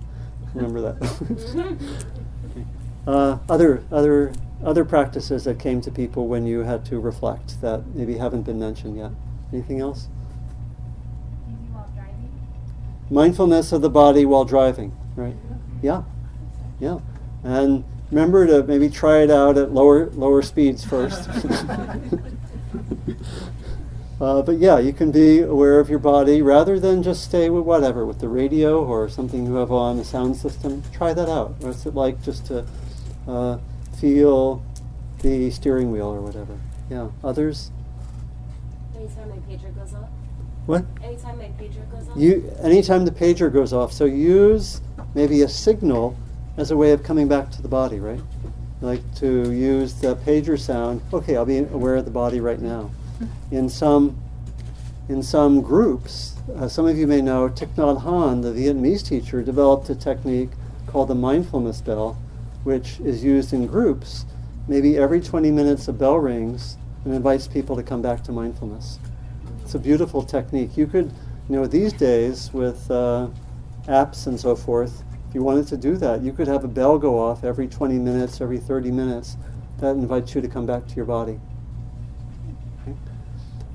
Remember 0.54 0.80
that. 0.80 1.02
okay. 2.50 2.64
uh, 3.06 3.38
other, 3.48 3.82
other, 3.90 4.32
other 4.64 4.84
practices 4.84 5.44
that 5.44 5.58
came 5.58 5.80
to 5.80 5.90
people 5.90 6.28
when 6.28 6.46
you 6.46 6.60
had 6.60 6.84
to 6.86 7.00
reflect 7.00 7.60
that 7.60 7.86
maybe 7.94 8.18
haven't 8.18 8.42
been 8.42 8.58
mentioned 8.58 8.96
yet. 8.96 9.10
Anything 9.52 9.80
else? 9.80 10.08
Mindfulness 13.10 13.72
of 13.72 13.82
the 13.82 13.90
body 13.90 14.24
while 14.24 14.44
driving, 14.44 14.96
right? 15.14 15.36
Yeah, 15.82 16.04
yeah. 16.80 17.00
And 17.42 17.84
remember 18.10 18.46
to 18.46 18.62
maybe 18.62 18.88
try 18.88 19.18
it 19.18 19.30
out 19.30 19.58
at 19.58 19.72
lower 19.72 20.08
lower 20.10 20.40
speeds 20.40 20.84
first. 20.84 21.28
uh, 24.24 24.40
but 24.40 24.56
yeah, 24.56 24.78
you 24.78 24.92
can 24.92 25.10
be 25.10 25.40
aware 25.40 25.78
of 25.80 25.90
your 25.90 25.98
body 25.98 26.40
rather 26.40 26.80
than 26.80 27.02
just 27.02 27.22
stay 27.22 27.50
with 27.50 27.64
whatever, 27.64 28.06
with 28.06 28.20
the 28.20 28.28
radio 28.28 28.82
or 28.82 29.06
something 29.06 29.44
you 29.44 29.54
have 29.56 29.70
on, 29.70 29.98
the 29.98 30.04
sound 30.04 30.34
system. 30.34 30.82
Try 30.92 31.12
that 31.12 31.28
out. 31.28 31.54
What's 31.60 31.84
it 31.84 31.94
like 31.94 32.22
just 32.22 32.46
to 32.46 32.64
uh, 33.28 33.58
feel 34.00 34.64
the 35.20 35.50
steering 35.50 35.92
wheel 35.92 36.06
or 36.06 36.22
whatever? 36.22 36.58
Yeah. 36.88 37.10
Others? 37.22 37.70
Anytime 38.96 39.28
my 39.28 39.36
pager 39.36 39.74
goes 39.74 39.94
off. 39.94 40.08
What? 40.64 40.86
Anytime 41.02 41.36
my 41.36 41.50
pager 41.60 41.90
goes 41.90 42.08
off. 42.08 42.16
You 42.16 42.50
anytime 42.62 43.04
the 43.04 43.10
pager 43.10 43.52
goes 43.52 43.74
off. 43.74 43.92
So 43.92 44.06
use 44.06 44.80
maybe 45.14 45.42
a 45.42 45.48
signal 45.48 46.16
as 46.56 46.70
a 46.70 46.76
way 46.76 46.92
of 46.92 47.02
coming 47.02 47.28
back 47.28 47.50
to 47.50 47.60
the 47.60 47.68
body, 47.68 48.00
right? 48.00 48.20
Like 48.80 49.02
to 49.16 49.52
use 49.52 49.94
the 49.94 50.16
pager 50.16 50.58
sound. 50.58 51.02
Okay, 51.12 51.36
I'll 51.36 51.44
be 51.44 51.58
aware 51.58 51.96
of 51.96 52.06
the 52.06 52.10
body 52.10 52.40
right 52.40 52.60
now. 52.60 52.90
In 53.50 53.68
some 53.68 54.18
in 55.08 55.22
some 55.22 55.60
groups, 55.60 56.34
uh, 56.56 56.66
some 56.66 56.86
of 56.86 56.96
you 56.96 57.06
may 57.06 57.20
know 57.20 57.48
Thich 57.48 57.74
Nhat 57.74 58.02
Hanh, 58.02 58.42
the 58.42 58.52
Vietnamese 58.52 59.06
teacher, 59.06 59.42
developed 59.42 59.90
a 59.90 59.94
technique 59.94 60.48
called 60.86 61.08
the 61.08 61.14
mindfulness 61.14 61.82
bell, 61.82 62.16
which 62.62 63.00
is 63.00 63.22
used 63.22 63.52
in 63.52 63.66
groups. 63.66 64.24
Maybe 64.66 64.96
every 64.96 65.20
20 65.20 65.50
minutes 65.50 65.88
a 65.88 65.92
bell 65.92 66.18
rings 66.18 66.78
and 67.04 67.12
invites 67.12 67.46
people 67.46 67.76
to 67.76 67.82
come 67.82 68.00
back 68.00 68.24
to 68.24 68.32
mindfulness. 68.32 68.98
It's 69.62 69.74
a 69.74 69.78
beautiful 69.78 70.22
technique. 70.22 70.76
You 70.76 70.86
could, 70.86 71.12
you 71.48 71.56
know, 71.56 71.66
these 71.66 71.92
days 71.92 72.50
with 72.54 72.90
uh, 72.90 73.28
apps 73.86 74.26
and 74.26 74.40
so 74.40 74.56
forth, 74.56 75.02
If 75.28 75.34
you 75.34 75.42
wanted 75.42 75.66
to 75.68 75.76
do 75.76 75.96
that, 75.96 76.22
you 76.22 76.32
could 76.32 76.48
have 76.48 76.64
a 76.64 76.68
bell 76.68 76.98
go 76.98 77.18
off 77.18 77.44
every 77.44 77.68
20 77.68 77.98
minutes, 77.98 78.40
every 78.40 78.58
30 78.58 78.90
minutes. 78.90 79.36
That 79.80 79.96
invites 79.96 80.34
you 80.34 80.40
to 80.40 80.48
come 80.48 80.64
back 80.64 80.86
to 80.86 80.94
your 80.94 81.04
body. 81.04 81.40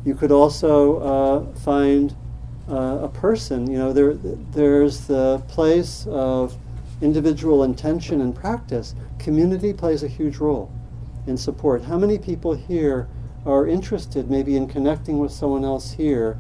You 0.06 0.16
could 0.16 0.32
also 0.32 1.00
uh, 1.00 1.54
find 1.60 2.16
uh, 2.70 3.00
a 3.04 3.10
person. 3.10 3.70
You 3.70 3.78
know, 3.78 3.94
there, 3.94 4.14
there's 4.14 5.08
the 5.08 5.44
place 5.48 6.08
of 6.10 6.56
individual 7.02 7.64
intention 7.64 8.22
and 8.22 8.36
practice. 8.36 8.96
Community 9.18 9.74
plays 9.74 10.04
a 10.04 10.08
huge 10.08 10.38
role 10.38 10.72
in 11.28 11.38
support. 11.38 11.84
How 11.84 11.98
many 11.98 12.18
people 12.18 12.54
here 12.54 13.08
are 13.46 13.68
interested 13.68 14.30
maybe 14.30 14.56
in 14.56 14.68
connecting 14.68 15.20
with 15.20 15.32
someone 15.32 15.64
else 15.64 15.92
here 15.92 16.38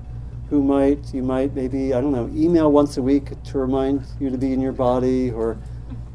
who 0.49 0.63
might, 0.63 1.13
you 1.13 1.21
might 1.21 1.53
maybe, 1.53 1.93
I 1.93 2.01
don't 2.01 2.11
know, 2.11 2.29
email 2.33 2.71
once 2.71 2.97
a 2.97 3.01
week 3.01 3.41
to 3.43 3.57
remind 3.57 4.05
you 4.19 4.29
to 4.29 4.37
be 4.37 4.51
in 4.51 4.59
your 4.59 4.71
body 4.71 5.31
or 5.31 5.57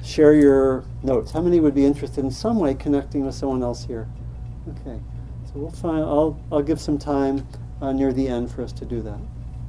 share 0.02 0.35
your 0.35 0.85
notes. 1.02 1.30
How 1.30 1.40
many 1.40 1.61
would 1.61 1.74
be 1.74 1.85
interested 1.85 2.24
in 2.24 2.30
some 2.30 2.59
way 2.59 2.74
connecting 2.74 3.24
with 3.24 3.35
someone 3.35 3.62
else 3.62 3.85
here? 3.85 4.09
Okay, 4.68 5.00
we'll 5.54 5.70
find, 5.70 6.04
I'll, 6.04 6.40
I'll 6.50 6.62
give 6.62 6.80
some 6.80 6.98
time 6.98 7.46
uh, 7.80 7.92
near 7.92 8.12
the 8.12 8.28
end 8.28 8.50
for 8.50 8.62
us 8.62 8.72
to 8.72 8.84
do 8.84 9.00
that. 9.02 9.18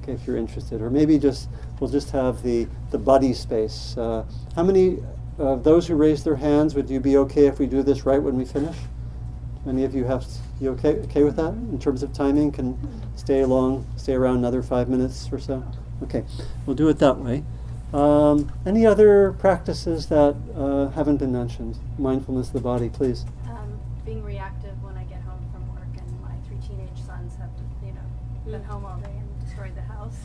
Okay, 0.02 0.14
if 0.14 0.28
you're 0.28 0.38
interested. 0.38 0.82
Or 0.82 0.90
maybe 0.90 1.18
just, 1.18 1.50
we'll 1.80 1.90
just 1.90 2.12
have 2.12 2.44
the, 2.44 2.68
the 2.92 2.98
buddy 2.98 3.34
space. 3.34 3.96
Uh, 3.98 4.26
how 4.56 4.64
many 4.64 5.00
of 5.38 5.64
those 5.64 5.88
who 5.88 5.96
raised 5.96 6.26
their 6.26 6.36
hands, 6.36 6.76
would 6.76 6.90
you 6.90 7.00
be 7.00 7.18
okay 7.18 7.48
if 7.48 7.60
we 7.60 7.66
do 7.66 7.84
this 7.84 8.06
right 8.06 8.22
when 8.22 8.38
we 8.38 8.46
finish? 8.46 8.76
Any 9.68 9.84
of 9.84 9.96
you 9.96 10.04
have, 10.04 10.26
you 10.60 10.70
okay, 10.72 11.00
okay 11.00 11.24
with 11.24 11.36
that 11.38 11.54
in 11.54 11.80
terms 11.80 12.04
of 12.04 12.14
timing? 12.14 12.52
Can 12.52 12.78
stay 13.16 13.42
along, 13.42 13.88
stay 13.98 14.14
around 14.14 14.38
another 14.38 14.62
five 14.62 14.90
minutes 14.90 15.28
or 15.32 15.40
so? 15.40 15.64
Okay, 16.04 16.24
we'll 16.66 16.76
do 16.76 16.88
it 16.88 17.00
that 17.00 17.18
way. 17.18 17.44
Um, 17.94 18.52
any 18.66 18.86
other 18.86 19.32
practices 19.34 20.08
that 20.08 20.36
uh, 20.56 20.90
haven't 20.90 21.18
been 21.18 21.32
mentioned? 21.32 21.80
Mindfulness 21.98 22.48
of 22.48 22.54
the 22.54 22.60
body, 22.60 22.90
please. 22.90 23.26
Um, 23.48 23.80
being 24.06 24.22
reactive 24.22 24.82
when 24.84 24.98
I 24.98 25.04
get 25.06 25.22
home 25.22 25.44
from 25.52 25.68
work, 25.74 25.88
and 25.98 26.22
my 26.22 26.36
three 26.96 27.04
sons 27.06 27.36
have, 27.38 27.50
you 27.84 27.92
know, 27.94 28.02
been 28.52 28.64
home 28.64 28.86
all 28.86 28.98
day 28.98 29.12
and 29.12 29.46
destroyed 29.46 29.76
the 29.76 29.82
house. 29.82 30.16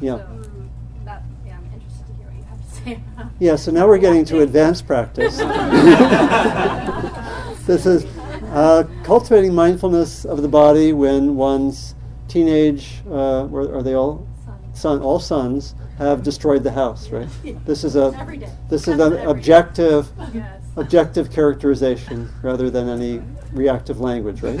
Yeah. 0.00 0.16
So 0.16 0.22
mm, 0.24 0.68
that, 1.04 1.22
yeah, 1.46 1.56
I'm 1.58 1.64
interested 1.72 2.06
to 2.06 2.12
hear 2.14 2.26
what 2.26 2.36
you 2.36 2.42
have 2.44 2.62
to 2.62 2.70
say 2.84 3.00
about. 3.16 3.30
Yeah, 3.38 3.56
so 3.56 3.70
now 3.72 3.86
we're 3.86 3.98
getting 3.98 4.24
to 4.26 4.40
advanced 4.40 4.86
practice. 4.86 5.36
this 7.66 7.86
is 7.86 8.04
uh, 8.52 8.84
cultivating 9.02 9.54
mindfulness 9.54 10.24
of 10.24 10.42
the 10.42 10.48
body 10.48 10.92
when 10.92 11.36
one's 11.36 11.94
teenage, 12.28 13.02
uh, 13.10 13.46
are 13.52 13.82
they 13.82 13.94
all 13.94 14.26
son, 14.74 15.00
all 15.00 15.18
sons 15.18 15.74
have 15.98 16.22
destroyed 16.22 16.62
the 16.62 16.70
house, 16.72 17.10
right? 17.10 17.28
This 17.64 17.82
is 17.84 17.96
a 17.96 18.14
Every 18.18 18.36
day. 18.36 18.50
this 18.68 18.86
is 18.88 19.00
an 19.00 19.14
objective 19.26 20.10
Yes. 20.34 20.55
Objective 20.76 21.30
characterization 21.32 22.28
rather 22.42 22.68
than 22.70 22.88
any 22.88 23.22
reactive 23.52 24.00
language, 24.00 24.42
right? 24.42 24.60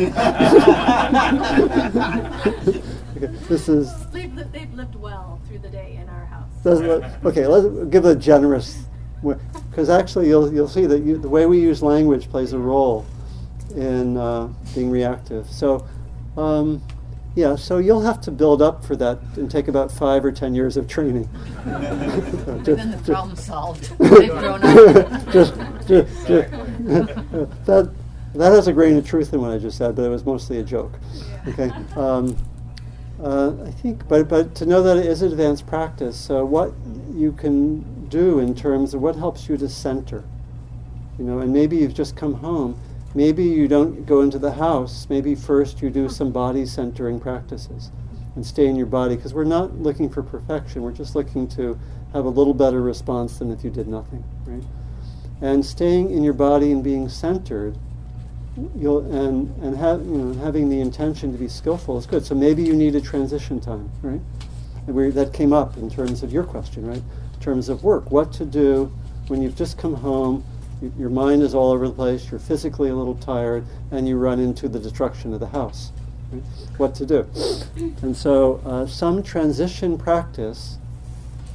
okay, 3.16 3.26
this 3.48 3.68
is 3.68 3.92
They've, 4.06 4.34
li- 4.34 4.44
they've 4.52 4.72
lived 4.74 4.94
well 4.96 5.40
through 5.46 5.58
the 5.58 5.68
day 5.68 5.98
in 6.00 6.08
our 6.08 6.24
house. 6.24 6.48
doesn't 6.64 6.86
look, 6.86 7.04
okay, 7.24 7.46
let's 7.46 7.66
give 7.90 8.04
a 8.06 8.14
generous, 8.14 8.84
because 9.70 9.90
actually 9.90 10.28
you'll, 10.28 10.52
you'll 10.52 10.68
see 10.68 10.86
that 10.86 11.02
you, 11.02 11.18
the 11.18 11.28
way 11.28 11.44
we 11.46 11.60
use 11.60 11.82
language 11.82 12.30
plays 12.30 12.52
a 12.54 12.58
role 12.58 13.04
in 13.74 14.16
uh, 14.16 14.48
being 14.74 14.90
reactive. 14.90 15.46
So, 15.50 15.86
um, 16.36 16.82
yeah, 17.36 17.54
so 17.54 17.76
you'll 17.76 18.00
have 18.00 18.20
to 18.22 18.30
build 18.30 18.62
up 18.62 18.82
for 18.82 18.96
that 18.96 19.18
and 19.36 19.50
take 19.50 19.68
about 19.68 19.92
five 19.92 20.24
or 20.24 20.32
ten 20.32 20.54
years 20.54 20.76
of 20.76 20.88
training. 20.88 21.28
And 21.66 22.64
then 22.64 22.90
the 22.90 22.98
problem's 23.04 23.44
solved. 23.44 23.96
They've 23.98 24.30
grown 24.30 24.62
up. 24.62 25.28
just, 25.32 25.54
just, 25.86 26.26
just- 26.26 26.50
that, 27.66 27.92
that 28.34 28.52
has 28.52 28.66
a 28.66 28.72
grain 28.72 28.96
of 28.96 29.06
truth 29.06 29.32
in 29.32 29.40
what 29.40 29.50
I 29.50 29.58
just 29.58 29.76
said, 29.78 29.94
but 29.94 30.02
it 30.02 30.08
was 30.08 30.24
mostly 30.24 30.58
a 30.58 30.62
joke. 30.62 30.98
Okay. 31.48 31.70
Um, 31.94 32.36
uh, 33.22 33.52
I 33.64 33.70
think, 33.70 34.06
but 34.08 34.28
but 34.28 34.54
to 34.56 34.66
know 34.66 34.82
that 34.82 34.96
it 34.98 35.06
is 35.06 35.22
advanced 35.22 35.66
practice. 35.66 36.16
So 36.16 36.44
what 36.44 36.72
you 37.14 37.32
can 37.32 38.08
do 38.08 38.40
in 38.40 38.54
terms 38.54 38.94
of 38.94 39.00
what 39.00 39.16
helps 39.16 39.48
you 39.48 39.56
to 39.58 39.68
center, 39.68 40.24
you 41.18 41.24
know, 41.24 41.38
and 41.40 41.52
maybe 41.52 41.76
you've 41.76 41.94
just 41.94 42.16
come 42.16 42.34
home. 42.34 42.78
Maybe 43.16 43.44
you 43.44 43.66
don't 43.66 44.04
go 44.04 44.20
into 44.20 44.38
the 44.38 44.52
house. 44.52 45.06
Maybe 45.08 45.34
first 45.34 45.80
you 45.80 45.88
do 45.88 46.06
some 46.10 46.32
body 46.32 46.66
centering 46.66 47.18
practices 47.18 47.90
and 48.34 48.44
stay 48.44 48.66
in 48.66 48.76
your 48.76 48.84
body 48.84 49.16
because 49.16 49.32
we're 49.32 49.44
not 49.44 49.74
looking 49.78 50.10
for 50.10 50.22
perfection. 50.22 50.82
We're 50.82 50.92
just 50.92 51.14
looking 51.14 51.48
to 51.48 51.78
have 52.12 52.26
a 52.26 52.28
little 52.28 52.52
better 52.52 52.82
response 52.82 53.38
than 53.38 53.50
if 53.50 53.64
you 53.64 53.70
did 53.70 53.88
nothing, 53.88 54.22
right? 54.44 54.62
And 55.40 55.64
staying 55.64 56.10
in 56.10 56.22
your 56.24 56.34
body 56.34 56.70
and 56.72 56.84
being 56.84 57.08
centered, 57.08 57.78
you'll 58.76 59.10
and 59.10 59.48
and 59.62 59.78
have 59.78 60.04
you 60.04 60.18
know 60.18 60.44
having 60.44 60.68
the 60.68 60.80
intention 60.80 61.32
to 61.32 61.38
be 61.38 61.48
skillful 61.48 61.96
is 61.96 62.04
good. 62.04 62.22
So 62.22 62.34
maybe 62.34 62.62
you 62.62 62.74
need 62.74 62.96
a 62.96 63.00
transition 63.00 63.60
time, 63.60 63.90
right? 64.02 64.20
And 64.86 64.94
we, 64.94 65.08
that 65.08 65.32
came 65.32 65.54
up 65.54 65.78
in 65.78 65.88
terms 65.88 66.22
of 66.22 66.34
your 66.34 66.44
question, 66.44 66.86
right? 66.86 67.02
In 67.32 67.40
terms 67.40 67.70
of 67.70 67.82
work, 67.82 68.10
what 68.10 68.30
to 68.34 68.44
do 68.44 68.92
when 69.28 69.40
you've 69.40 69.56
just 69.56 69.78
come 69.78 69.94
home, 69.94 70.44
your 70.98 71.10
mind 71.10 71.42
is 71.42 71.54
all 71.54 71.72
over 71.72 71.88
the 71.88 71.94
place, 71.94 72.30
you're 72.30 72.40
physically 72.40 72.90
a 72.90 72.94
little 72.94 73.14
tired, 73.16 73.64
and 73.90 74.06
you 74.06 74.16
run 74.18 74.38
into 74.38 74.68
the 74.68 74.78
destruction 74.78 75.32
of 75.32 75.40
the 75.40 75.48
house. 75.48 75.90
Right? 76.30 76.42
What 76.76 76.94
to 76.96 77.06
do? 77.06 77.26
And 78.02 78.16
so 78.16 78.60
uh, 78.64 78.86
some 78.86 79.22
transition 79.22 79.96
practice 79.96 80.78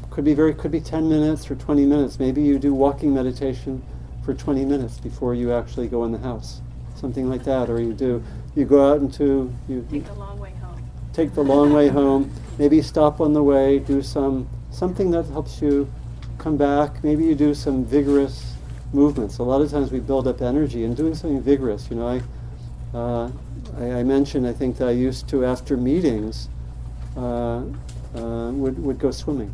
could 0.10 0.26
be 0.26 0.34
very 0.34 0.54
could 0.54 0.72
be 0.72 0.82
10 0.82 1.08
minutes 1.08 1.50
or 1.50 1.56
20 1.56 1.86
minutes. 1.86 2.20
Maybe 2.20 2.42
you 2.42 2.60
do 2.60 2.74
walking 2.74 3.14
meditation 3.14 3.82
for 4.24 4.34
20 4.34 4.66
minutes 4.66 4.98
before 5.00 5.34
you 5.36 5.54
actually 5.54 5.88
go 5.88 6.04
in 6.06 6.12
the 6.12 6.18
house, 6.20 6.62
something 6.96 7.30
like 7.30 7.44
that. 7.46 7.70
Or 7.70 7.82
you 7.82 7.94
do 7.94 8.24
you 8.56 8.66
go 8.66 8.92
out 8.92 9.00
into 9.00 9.54
you 9.70 9.86
Take 9.92 10.06
the 10.06 10.14
long 10.14 10.40
way 10.40 10.52
home. 10.62 10.84
take 11.14 11.34
the 11.34 11.44
long 11.44 11.74
way 11.74 11.88
home. 11.88 12.32
Maybe 12.58 12.82
stop 12.82 13.22
on 13.22 13.34
the 13.34 13.44
way, 13.44 13.80
do 13.80 14.02
some 14.02 14.48
something 14.72 15.12
that 15.12 15.26
helps 15.28 15.62
you 15.62 15.90
come 16.38 16.58
back. 16.58 17.04
Maybe 17.04 17.24
you 17.26 17.36
do 17.36 17.54
some 17.54 17.86
vigorous 17.86 18.51
movements. 18.94 19.38
A 19.38 19.44
lot 19.44 19.62
of 19.62 19.72
times 19.72 19.92
we 19.92 20.00
build 20.00 20.28
up 20.28 20.42
energy 20.42 20.84
and 20.84 20.96
doing 20.96 21.16
something 21.16 21.42
vigorous. 21.42 21.90
You 21.90 21.98
know, 21.98 22.08
I 22.08 22.22
uh, 22.98 23.32
I, 23.78 24.00
I 24.00 24.04
mentioned 24.04 24.46
I 24.46 24.54
think 24.54 24.78
that 24.78 24.88
I 24.88 24.92
used 24.92 25.28
to 25.30 25.46
after 25.46 25.78
meetings 25.78 26.50
uh, 27.16 27.64
uh, 28.16 28.52
would 28.52 28.82
would 28.84 29.00
go 29.00 29.12
swimming. 29.12 29.54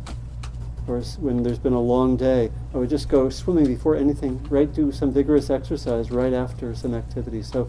Or 0.86 1.00
when 1.20 1.42
there's 1.42 1.58
been 1.58 1.74
a 1.74 1.80
long 1.80 2.16
day, 2.16 2.50
I 2.72 2.78
would 2.78 2.88
just 2.88 3.10
go 3.10 3.28
swimming 3.28 3.66
before 3.66 3.94
anything. 3.94 4.42
Right, 4.48 4.72
do 4.72 4.90
some 4.90 5.12
vigorous 5.12 5.50
exercise 5.50 6.10
right 6.10 6.32
after 6.32 6.74
some 6.74 6.94
activity. 6.94 7.42
So 7.42 7.68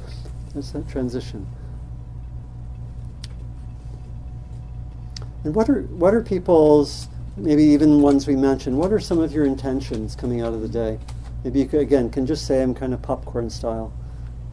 that's 0.54 0.72
that 0.72 0.88
transition. 0.88 1.46
And 5.44 5.54
what 5.54 5.70
are 5.70 5.82
what 5.84 6.14
are 6.14 6.22
people's 6.22 7.08
maybe 7.38 7.64
even 7.64 8.02
ones 8.02 8.28
we 8.28 8.36
mentioned? 8.36 8.78
What 8.78 8.92
are 8.92 9.00
some 9.00 9.20
of 9.20 9.32
your 9.32 9.46
intentions 9.46 10.16
coming 10.16 10.42
out 10.42 10.54
of 10.54 10.62
the 10.62 10.68
day? 10.68 11.00
Maybe 11.44 11.60
you 11.60 11.68
could, 11.68 11.80
again 11.82 12.10
can 12.10 12.26
just 12.26 12.46
say 12.46 12.58
them 12.60 12.74
kind 12.74 12.94
of 12.94 13.02
popcorn 13.02 13.50
style, 13.50 13.94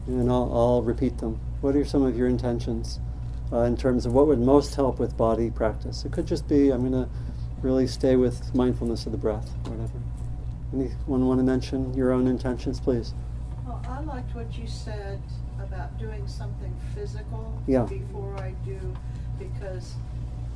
and 0.07 0.29
I'll, 0.31 0.49
I'll 0.53 0.81
repeat 0.81 1.17
them. 1.17 1.39
What 1.61 1.75
are 1.75 1.83
some 1.85 2.03
of 2.03 2.17
your 2.17 2.27
intentions 2.27 2.99
uh, 3.51 3.61
in 3.61 3.75
terms 3.75 4.05
of 4.05 4.13
what 4.13 4.27
would 4.27 4.39
most 4.39 4.75
help 4.75 4.99
with 4.99 5.17
body 5.17 5.49
practice? 5.49 6.05
It 6.05 6.11
could 6.11 6.27
just 6.27 6.47
be 6.47 6.69
I'm 6.69 6.89
going 6.89 7.05
to 7.05 7.09
really 7.61 7.87
stay 7.87 8.15
with 8.15 8.53
mindfulness 8.55 9.05
of 9.05 9.11
the 9.11 9.17
breath, 9.17 9.49
whatever. 9.65 9.99
Anyone 10.73 11.25
want 11.27 11.39
to 11.39 11.43
mention 11.43 11.93
your 11.93 12.11
own 12.11 12.27
intentions, 12.27 12.79
please? 12.79 13.13
Well, 13.65 13.81
I 13.89 14.01
liked 14.01 14.35
what 14.35 14.57
you 14.57 14.67
said 14.67 15.21
about 15.59 15.97
doing 15.97 16.27
something 16.27 16.73
physical 16.93 17.61
Yeah. 17.67 17.83
before 17.83 18.35
I 18.37 18.53
do, 18.65 18.79
because 19.39 19.95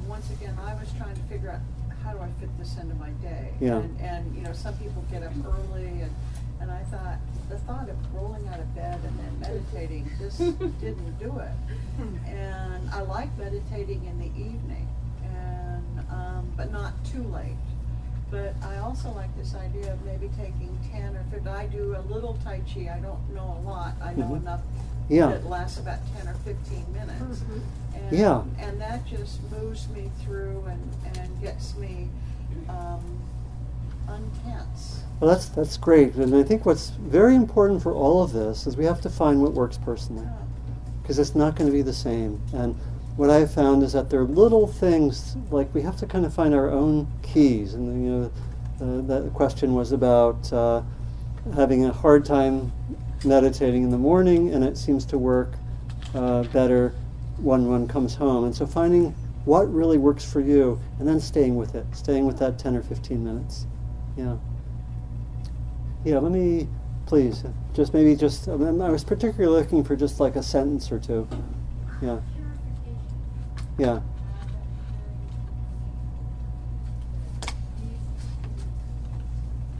once 0.07 0.29
again, 0.31 0.57
I 0.65 0.73
was 0.75 0.91
trying 0.97 1.15
to 1.15 1.21
figure 1.23 1.49
out 1.49 1.59
how 2.03 2.13
do 2.13 2.19
I 2.19 2.29
fit 2.39 2.49
this 2.57 2.77
into 2.77 2.95
my 2.95 3.09
day. 3.21 3.49
Yeah. 3.59 3.77
And, 3.77 3.99
and 4.01 4.35
you 4.35 4.41
know, 4.43 4.53
some 4.53 4.75
people 4.77 5.03
get 5.11 5.23
up 5.23 5.33
early, 5.45 6.01
and 6.01 6.11
and 6.59 6.69
I 6.71 6.83
thought 6.85 7.17
the 7.49 7.57
thought 7.59 7.89
of 7.89 7.97
rolling 8.15 8.47
out 8.49 8.59
of 8.59 8.75
bed 8.75 8.99
and 9.03 9.19
then 9.19 9.39
meditating 9.39 10.09
just 10.19 10.37
didn't 10.79 11.17
do 11.19 11.39
it. 11.39 12.29
And 12.29 12.89
I 12.91 13.01
like 13.01 13.35
meditating 13.37 14.05
in 14.05 14.19
the 14.19 14.27
evening, 14.39 14.87
and 15.23 15.99
um, 16.11 16.51
but 16.55 16.71
not 16.71 16.93
too 17.05 17.23
late. 17.23 17.55
But 18.29 18.53
I 18.63 18.77
also 18.77 19.11
like 19.11 19.35
this 19.37 19.55
idea 19.55 19.91
of 19.91 20.01
maybe 20.05 20.29
taking 20.37 20.77
10 20.93 21.17
or 21.17 21.23
15. 21.31 21.47
I 21.49 21.65
do 21.67 21.97
a 21.97 22.03
little 22.13 22.37
Tai 22.45 22.61
Chi. 22.73 22.89
I 22.89 22.99
don't 22.99 23.19
know 23.33 23.57
a 23.59 23.67
lot. 23.67 23.93
I 24.01 24.13
know 24.13 24.27
Mhm. 24.29 24.41
enough 24.41 24.61
Yeah. 25.11 25.27
that 25.27 25.41
it 25.41 25.45
lasts 25.45 25.77
about 25.79 25.99
10 26.17 26.27
or 26.27 26.33
15 26.45 26.85
minutes. 26.93 27.43
And, 27.95 28.17
Yeah. 28.17 28.43
And 28.59 28.79
that 28.79 29.05
just 29.05 29.39
moves 29.51 29.87
me 29.89 30.09
through 30.23 30.63
and, 30.67 31.17
and 31.17 31.41
gets 31.41 31.75
me 31.75 32.07
um, 32.69 33.03
untense. 34.07 34.99
Well, 35.19 35.29
that's 35.29 35.49
that's 35.49 35.77
great, 35.77 36.15
and 36.15 36.35
I 36.35 36.41
think 36.41 36.65
what's 36.65 36.89
very 36.89 37.35
important 37.35 37.83
for 37.83 37.93
all 37.93 38.23
of 38.23 38.31
this 38.33 38.65
is 38.65 38.75
we 38.75 38.85
have 38.85 39.01
to 39.01 39.09
find 39.09 39.39
what 39.41 39.53
works 39.53 39.77
personally, 39.77 40.27
because 41.01 41.19
it's 41.19 41.35
not 41.35 41.55
going 41.55 41.69
to 41.69 41.73
be 41.73 41.83
the 41.83 41.93
same. 41.93 42.41
And 42.53 42.75
what 43.17 43.29
I've 43.29 43.53
found 43.53 43.83
is 43.83 43.93
that 43.93 44.09
there 44.09 44.21
are 44.21 44.25
little 44.25 44.65
things 44.65 45.35
like 45.51 45.71
we 45.75 45.81
have 45.83 45.95
to 45.97 46.07
kind 46.07 46.25
of 46.25 46.33
find 46.33 46.55
our 46.55 46.71
own 46.71 47.07
keys, 47.21 47.73
and 47.75 48.03
you 48.03 48.11
know, 48.11 48.31
Uh, 48.81 48.99
that 49.05 49.23
the 49.25 49.29
question 49.29 49.75
was 49.75 49.91
about 49.91 50.51
uh, 50.51 50.81
having 51.53 51.85
a 51.85 51.93
hard 51.93 52.25
time 52.25 52.71
meditating 53.23 53.83
in 53.83 53.89
the 53.89 53.97
morning, 53.97 54.53
and 54.53 54.63
it 54.63 54.77
seems 54.77 55.05
to 55.05 55.17
work 55.17 55.53
uh, 56.13 56.43
better 56.43 56.93
when 57.37 57.67
one 57.67 57.87
comes 57.87 58.15
home. 58.15 58.45
And 58.45 58.55
so 58.55 58.65
finding 58.65 59.15
what 59.45 59.71
really 59.73 59.97
works 59.97 60.29
for 60.29 60.39
you, 60.39 60.79
and 60.99 61.07
then 61.07 61.19
staying 61.19 61.55
with 61.55 61.75
it, 61.75 61.85
staying 61.93 62.25
with 62.25 62.37
that 62.39 62.59
10 62.59 62.75
or 62.75 62.83
15 62.83 63.23
minutes. 63.23 63.65
Yeah. 64.15 64.37
Yeah, 66.03 66.19
let 66.19 66.31
me, 66.31 66.67
please, 67.05 67.43
just 67.73 67.93
maybe 67.93 68.15
just, 68.15 68.47
I 68.47 68.55
was 68.55 69.03
particularly 69.03 69.59
looking 69.59 69.83
for 69.83 69.95
just 69.95 70.19
like 70.19 70.35
a 70.35 70.43
sentence 70.43 70.91
or 70.91 70.99
two. 70.99 71.27
Yeah. 72.01 72.19
Yeah. 73.77 74.01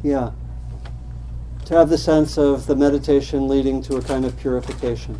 Yeah. 0.04 0.32
To 1.72 1.78
have 1.78 1.88
the 1.90 1.98
sense 1.98 2.38
of 2.38 2.66
the 2.68 2.76
meditation 2.76 3.48
leading 3.48 3.82
to 3.84 3.96
a 3.96 4.02
kind 4.02 4.26
of 4.26 4.38
purification. 4.38 5.18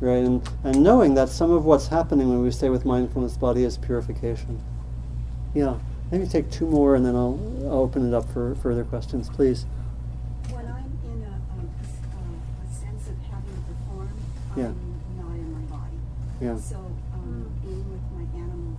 Right? 0.00 0.22
And, 0.22 0.48
and 0.62 0.84
knowing 0.84 1.14
that 1.14 1.28
some 1.28 1.50
of 1.50 1.64
what's 1.64 1.88
happening 1.88 2.28
when 2.28 2.40
we 2.44 2.52
stay 2.52 2.68
with 2.70 2.84
mindfulness 2.84 3.36
body 3.36 3.64
is 3.64 3.76
purification. 3.76 4.62
Yeah. 5.52 5.76
Maybe 6.12 6.28
take 6.28 6.48
two 6.48 6.66
more 6.68 6.94
and 6.94 7.04
then 7.04 7.16
I'll, 7.16 7.40
I'll 7.64 7.80
open 7.80 8.06
it 8.06 8.14
up 8.14 8.30
for 8.32 8.54
further 8.54 8.84
questions, 8.84 9.28
please. 9.28 9.66
When 10.50 10.64
I'm 10.64 10.96
in 11.10 11.24
a, 11.24 11.34
um, 11.34 11.68
a 11.68 11.82
s- 11.82 12.70
a 12.70 12.74
sense 12.86 13.08
of 13.08 13.16
having 13.28 13.64
perform, 13.66 14.10
Yeah. 14.56 14.66
I'm 14.66 15.16
not 15.18 15.34
in 15.34 15.52
my 15.54 15.76
body. 15.76 15.98
Yeah. 16.40 16.56
So 16.56 16.76
um, 17.14 17.50
being 17.64 17.82
with 17.90 18.00
my 18.14 18.38
animals 18.38 18.78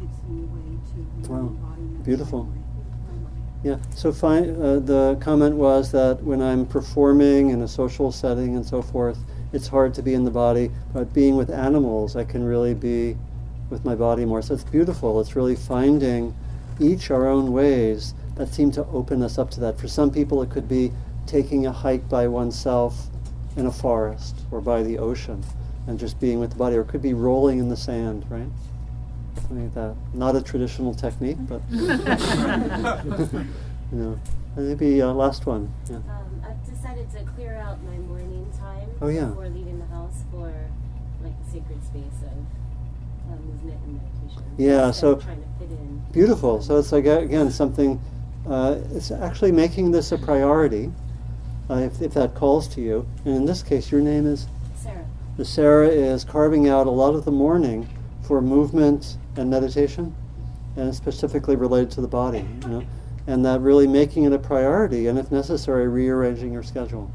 gives 0.00 0.18
me 0.28 0.42
a 0.42 0.46
way 0.50 1.22
to 1.22 1.30
Wow. 1.32 1.38
embodiment. 1.38 2.04
Beautiful. 2.04 2.42
right 2.42 2.50
away, 2.50 2.58
right 3.06 3.14
away. 3.14 3.45
Yeah. 3.64 3.78
So 3.94 4.12
fi- 4.12 4.48
uh, 4.48 4.78
the 4.78 5.18
comment 5.20 5.56
was 5.56 5.90
that 5.92 6.22
when 6.22 6.40
I'm 6.40 6.66
performing 6.66 7.50
in 7.50 7.62
a 7.62 7.68
social 7.68 8.12
setting 8.12 8.54
and 8.54 8.64
so 8.64 8.80
forth, 8.82 9.18
it's 9.52 9.66
hard 9.66 9.94
to 9.94 10.02
be 10.02 10.14
in 10.14 10.24
the 10.24 10.30
body. 10.30 10.70
But 10.92 11.12
being 11.12 11.36
with 11.36 11.50
animals, 11.50 12.16
I 12.16 12.24
can 12.24 12.44
really 12.44 12.74
be 12.74 13.16
with 13.70 13.84
my 13.84 13.94
body 13.94 14.24
more. 14.24 14.42
So 14.42 14.54
it's 14.54 14.64
beautiful. 14.64 15.20
It's 15.20 15.34
really 15.34 15.56
finding 15.56 16.34
each 16.78 17.10
our 17.10 17.26
own 17.26 17.52
ways 17.52 18.14
that 18.36 18.52
seem 18.52 18.70
to 18.72 18.84
open 18.86 19.22
us 19.22 19.38
up 19.38 19.50
to 19.52 19.60
that. 19.60 19.80
For 19.80 19.88
some 19.88 20.10
people, 20.10 20.42
it 20.42 20.50
could 20.50 20.68
be 20.68 20.92
taking 21.26 21.66
a 21.66 21.72
hike 21.72 22.08
by 22.08 22.28
oneself 22.28 23.08
in 23.56 23.66
a 23.66 23.72
forest 23.72 24.36
or 24.50 24.60
by 24.60 24.82
the 24.82 24.98
ocean 24.98 25.42
and 25.86 25.98
just 25.98 26.20
being 26.20 26.38
with 26.38 26.50
the 26.50 26.56
body, 26.56 26.76
or 26.76 26.82
it 26.82 26.88
could 26.88 27.02
be 27.02 27.14
rolling 27.14 27.58
in 27.58 27.68
the 27.68 27.76
sand, 27.76 28.24
right? 28.28 28.48
Something 29.48 29.64
like 29.64 29.74
that. 29.74 29.94
Not 30.14 30.34
a 30.36 30.42
traditional 30.42 30.92
technique, 30.94 31.36
but 31.40 31.60
you 31.70 33.46
know. 33.92 34.18
Maybe 34.56 35.02
uh, 35.02 35.12
last 35.12 35.44
one. 35.46 35.70
Yeah. 35.90 35.96
Um, 35.96 36.42
I've 36.48 36.64
decided 36.66 37.10
to 37.10 37.22
clear 37.34 37.56
out 37.56 37.82
my 37.84 37.98
morning 37.98 38.50
time 38.58 38.88
Oh, 39.02 39.08
yeah. 39.08 39.26
before 39.26 39.48
leaving 39.50 39.78
the 39.78 39.84
house 39.86 40.24
for 40.30 40.50
like 41.22 41.34
the 41.44 41.50
sacred 41.52 41.84
space 41.84 42.22
of 42.24 42.32
uh, 43.32 43.36
movement 43.44 43.78
and 43.84 44.00
meditation. 44.00 44.42
Yeah, 44.56 44.86
Instead 44.88 45.12
of 45.12 45.20
so- 45.22 45.26
trying 45.26 45.42
to 45.42 45.48
fit 45.58 45.70
in. 45.70 46.02
Beautiful. 46.12 46.62
So 46.62 46.78
it's 46.78 46.90
like 46.90 47.04
uh, 47.06 47.18
again 47.20 47.50
something. 47.50 48.00
Uh, 48.48 48.78
it's 48.92 49.10
actually 49.10 49.52
making 49.52 49.90
this 49.90 50.10
a 50.12 50.16
priority, 50.18 50.90
uh, 51.68 51.74
if, 51.74 52.00
if 52.00 52.14
that 52.14 52.34
calls 52.34 52.66
to 52.68 52.80
you. 52.80 53.06
And 53.26 53.36
in 53.36 53.44
this 53.44 53.62
case, 53.62 53.90
your 53.92 54.00
name 54.00 54.26
is. 54.26 54.46
Sarah. 54.76 55.04
The 55.36 55.44
Sarah 55.44 55.88
is 55.88 56.24
carving 56.24 56.66
out 56.68 56.86
a 56.86 56.90
lot 56.90 57.14
of 57.14 57.24
the 57.26 57.32
morning 57.32 57.86
for 58.22 58.40
movement 58.40 59.18
and 59.36 59.50
meditation, 59.50 60.14
and 60.76 60.94
specifically 60.94 61.56
related 61.56 61.90
to 61.92 62.00
the 62.00 62.08
body. 62.08 62.46
You 62.62 62.68
know, 62.68 62.86
and 63.26 63.44
that 63.44 63.60
really 63.60 63.86
making 63.86 64.24
it 64.24 64.32
a 64.32 64.38
priority, 64.38 65.08
and 65.08 65.18
if 65.18 65.30
necessary, 65.30 65.88
rearranging 65.88 66.52
your 66.52 66.62
schedule. 66.62 67.10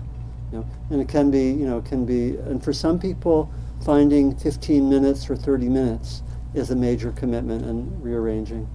You 0.51 0.59
know, 0.59 0.65
and 0.89 1.01
it 1.01 1.07
can 1.07 1.31
be, 1.31 1.51
you 1.51 1.65
know, 1.65 1.81
can 1.81 2.05
be, 2.05 2.35
and 2.37 2.61
for 2.61 2.73
some 2.73 2.99
people, 2.99 3.51
finding 3.85 4.35
15 4.35 4.89
minutes 4.89 5.29
or 5.29 5.35
30 5.35 5.69
minutes 5.69 6.21
is 6.53 6.69
a 6.71 6.75
major 6.75 7.11
commitment 7.13 7.65
and 7.65 8.03
rearranging. 8.03 8.67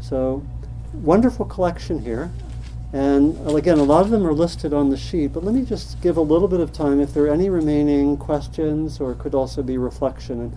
So, 0.00 0.44
wonderful 0.92 1.44
collection 1.44 2.00
here. 2.00 2.30
And 2.92 3.36
uh, 3.46 3.54
again, 3.56 3.78
a 3.78 3.84
lot 3.84 4.04
of 4.04 4.10
them 4.10 4.26
are 4.26 4.32
listed 4.32 4.72
on 4.72 4.90
the 4.90 4.96
sheet, 4.96 5.28
but 5.28 5.44
let 5.44 5.54
me 5.54 5.64
just 5.64 6.00
give 6.00 6.16
a 6.16 6.20
little 6.20 6.48
bit 6.48 6.60
of 6.60 6.72
time 6.72 7.00
if 7.00 7.14
there 7.14 7.24
are 7.24 7.30
any 7.30 7.48
remaining 7.48 8.16
questions 8.16 9.00
or 9.00 9.12
it 9.12 9.18
could 9.18 9.34
also 9.34 9.62
be 9.62 9.78
reflection. 9.78 10.40
And, 10.40 10.52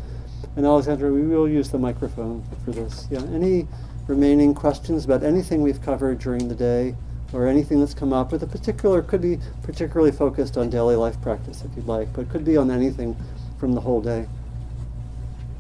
and 0.55 0.65
Alexandra, 0.65 1.11
we 1.11 1.23
will 1.23 1.47
use 1.47 1.69
the 1.69 1.79
microphone 1.79 2.43
for 2.63 2.71
this. 2.71 3.07
Yeah, 3.09 3.23
any 3.33 3.67
remaining 4.07 4.53
questions 4.53 5.05
about 5.05 5.23
anything 5.23 5.61
we've 5.61 5.81
covered 5.81 6.19
during 6.19 6.47
the 6.47 6.55
day 6.55 6.95
or 7.31 7.47
anything 7.47 7.79
that's 7.79 7.95
come 7.95 8.13
up 8.13 8.31
with 8.31 8.43
a 8.43 8.47
particular, 8.47 9.01
could 9.01 9.21
be 9.21 9.39
particularly 9.63 10.11
focused 10.11 10.55
on 10.55 10.69
daily 10.69 10.95
life 10.95 11.19
practice 11.21 11.63
if 11.63 11.75
you'd 11.75 11.87
like, 11.87 12.13
but 12.13 12.29
could 12.29 12.45
be 12.45 12.55
on 12.55 12.69
anything 12.69 13.15
from 13.57 13.73
the 13.73 13.81
whole 13.81 14.01
day. 14.01 14.27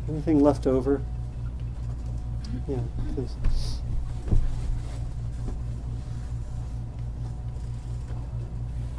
Anything 0.07 0.43
left 0.43 0.67
over? 0.67 1.01
Yeah, 2.67 2.77
please. 3.15 3.35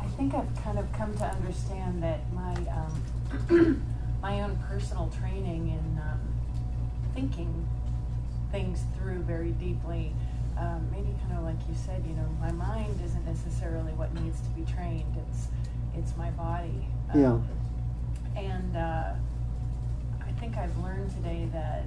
I 0.01 0.07
think 0.17 0.35
I've 0.35 0.63
kind 0.63 0.79
of 0.79 0.93
come 0.93 1.15
to 1.19 1.25
understand 1.25 2.03
that 2.03 2.21
my 2.33 2.55
um, 3.51 3.83
my 4.25 4.41
own 4.41 4.57
personal 4.71 5.13
training 5.21 5.69
in 5.69 6.01
um, 6.03 6.19
thinking 7.15 7.69
things 8.51 8.81
through 8.97 9.19
very 9.19 9.51
deeply. 9.51 10.15
Um, 10.57 10.89
maybe 10.91 11.09
kind 11.27 11.37
of 11.37 11.45
like 11.45 11.59
you 11.69 11.75
said, 11.75 12.03
you 12.09 12.15
know, 12.15 12.27
my 12.41 12.51
mind 12.51 12.99
isn't 13.05 13.27
necessarily 13.27 13.93
what 13.93 14.15
needs 14.23 14.41
to 14.41 14.49
be 14.51 14.65
trained. 14.73 15.15
It's 15.29 15.49
it's 15.95 16.17
my 16.17 16.31
body. 16.31 16.87
Yeah. 17.15 17.39
And 18.35 18.75
uh, 18.75 19.13
I 20.23 20.33
think 20.41 20.57
I've 20.57 20.77
learned 20.79 21.15
today 21.17 21.47
that 21.53 21.85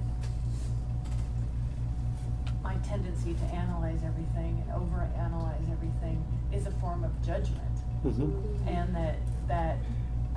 my 2.62 2.76
tendency 2.88 3.34
to 3.34 3.44
analyze 3.46 3.98
everything 4.04 4.62
and 4.62 4.80
overanalyze 4.80 5.72
everything 5.72 6.24
is 6.52 6.68
a 6.68 6.70
form 6.82 7.02
of 7.02 7.10
judgment 7.26 7.64
Mhm. 8.06 8.30
and 8.68 8.94
that 8.94 9.16
that 9.48 9.78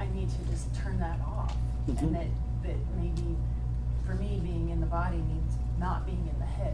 I 0.02 0.08
need 0.16 0.30
to 0.30 0.52
just 0.52 0.74
turn 0.74 0.98
that 1.00 1.20
off, 1.22 1.56
Mhm. 1.88 2.02
and 2.02 2.16
that 2.16 2.26
that 2.64 2.76
maybe 3.00 3.36
for 4.04 4.16
me 4.16 4.40
being 4.44 4.70
in 4.70 4.80
the 4.82 4.88
body 4.88 5.18
means 5.18 5.54
not 5.80 6.08
being 6.08 6.28
in 6.32 6.40
the 6.40 6.46
head. 6.46 6.74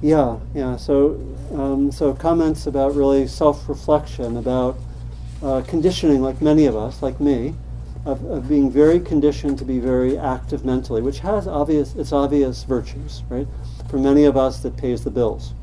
Yeah, 0.00 0.36
yeah. 0.54 0.76
So, 0.76 1.18
um, 1.52 1.90
so 1.90 2.12
comments 2.12 2.66
about 2.68 2.94
really 2.94 3.26
self-reflection, 3.26 4.36
about 4.36 4.76
uh, 5.42 5.62
conditioning, 5.66 6.22
like 6.22 6.40
many 6.40 6.66
of 6.66 6.76
us, 6.76 7.02
like 7.02 7.20
me, 7.20 7.54
of, 8.04 8.24
of 8.24 8.48
being 8.48 8.70
very 8.70 9.00
conditioned 9.00 9.58
to 9.58 9.64
be 9.64 9.78
very 9.80 10.16
active 10.16 10.64
mentally, 10.64 11.02
which 11.02 11.18
has 11.20 11.48
obvious 11.48 11.94
its 11.96 12.12
obvious 12.12 12.62
virtues, 12.62 13.24
right? 13.28 13.48
For 13.88 13.98
many 13.98 14.24
of 14.24 14.36
us, 14.36 14.60
that 14.60 14.76
pays 14.76 15.02
the 15.02 15.10
bills, 15.10 15.54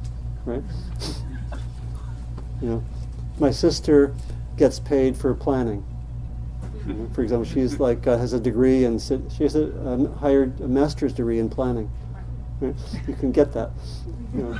right? 0.45 0.63
you 2.61 2.69
know, 2.69 2.83
my 3.39 3.49
sister 3.51 4.13
gets 4.57 4.79
paid 4.79 5.15
for 5.15 5.33
planning. 5.33 5.83
You 6.87 6.93
know, 6.93 7.09
for 7.13 7.21
example, 7.21 7.45
she's 7.45 7.79
like 7.87 8.05
uh, 8.07 8.17
has 8.17 8.33
a 8.33 8.39
degree 8.39 8.85
in 8.85 8.99
she 8.99 9.43
has 9.43 9.55
a 9.55 9.65
um, 9.87 10.13
hired 10.15 10.59
a 10.61 10.67
master's 10.67 11.13
degree 11.13 11.39
in 11.39 11.49
planning. 11.49 11.89
Right? 12.59 12.75
You 13.07 13.15
can 13.15 13.31
get 13.31 13.53
that. 13.53 13.71
You 14.33 14.41
know. 14.43 14.59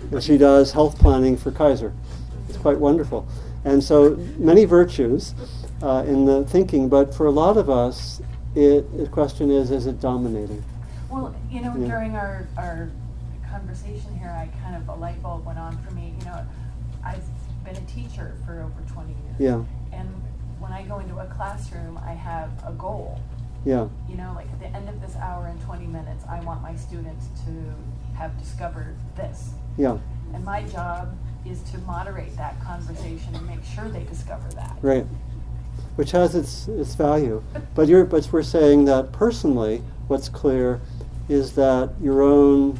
and 0.12 0.22
she 0.22 0.38
does 0.38 0.72
health 0.72 0.98
planning 0.98 1.36
for 1.36 1.50
Kaiser. 1.50 1.92
It's 2.48 2.58
quite 2.58 2.78
wonderful. 2.78 3.26
And 3.64 3.82
so 3.82 4.16
many 4.38 4.64
virtues 4.64 5.34
uh, 5.82 6.04
in 6.06 6.24
the 6.26 6.44
thinking, 6.44 6.88
but 6.88 7.14
for 7.14 7.26
a 7.26 7.30
lot 7.30 7.56
of 7.56 7.68
us, 7.70 8.20
it, 8.54 8.96
the 8.96 9.08
question 9.08 9.50
is, 9.50 9.70
is 9.70 9.86
it 9.86 10.00
dominating? 10.00 10.62
Well, 11.10 11.34
you 11.50 11.60
know, 11.62 11.74
Yeah. 11.76 11.86
during 11.88 12.16
our 12.16 12.46
our 12.56 12.90
conversation 13.50 14.16
here, 14.18 14.30
I 14.30 14.48
kind 14.62 14.76
of 14.76 14.88
a 14.88 14.94
light 14.94 15.22
bulb 15.22 15.44
went 15.46 15.58
on 15.58 15.76
for 15.78 15.90
me. 15.92 16.14
You 16.20 16.24
know, 16.26 16.46
I've 17.04 17.24
been 17.64 17.76
a 17.76 17.80
teacher 17.86 18.34
for 18.44 18.60
over 18.62 18.92
20 18.92 19.08
years. 19.10 19.18
Yeah. 19.38 19.62
When 20.64 20.72
I 20.72 20.82
go 20.82 20.98
into 20.98 21.18
a 21.18 21.26
classroom, 21.26 22.00
I 22.06 22.12
have 22.12 22.50
a 22.66 22.72
goal. 22.72 23.20
Yeah. 23.66 23.86
You 24.08 24.16
know, 24.16 24.32
like 24.34 24.50
at 24.50 24.60
the 24.60 24.68
end 24.68 24.88
of 24.88 24.98
this 25.02 25.14
hour 25.16 25.46
and 25.46 25.60
20 25.60 25.86
minutes, 25.86 26.24
I 26.26 26.40
want 26.40 26.62
my 26.62 26.74
students 26.74 27.26
to 27.44 28.16
have 28.16 28.38
discovered 28.38 28.96
this. 29.14 29.50
Yeah. 29.76 29.98
And 30.32 30.42
my 30.42 30.62
job 30.62 31.18
is 31.44 31.60
to 31.72 31.78
moderate 31.80 32.34
that 32.38 32.58
conversation 32.62 33.34
and 33.34 33.46
make 33.46 33.62
sure 33.62 33.90
they 33.90 34.04
discover 34.04 34.48
that. 34.54 34.78
Right. 34.80 35.04
Which 35.96 36.12
has 36.12 36.34
its 36.34 36.66
its 36.68 36.94
value. 36.94 37.42
But 37.74 37.86
you're 37.86 38.06
but 38.06 38.26
we're 38.32 38.42
saying 38.42 38.86
that 38.86 39.12
personally, 39.12 39.82
what's 40.08 40.30
clear 40.30 40.80
is 41.28 41.52
that 41.56 41.92
your 42.00 42.22
own 42.22 42.78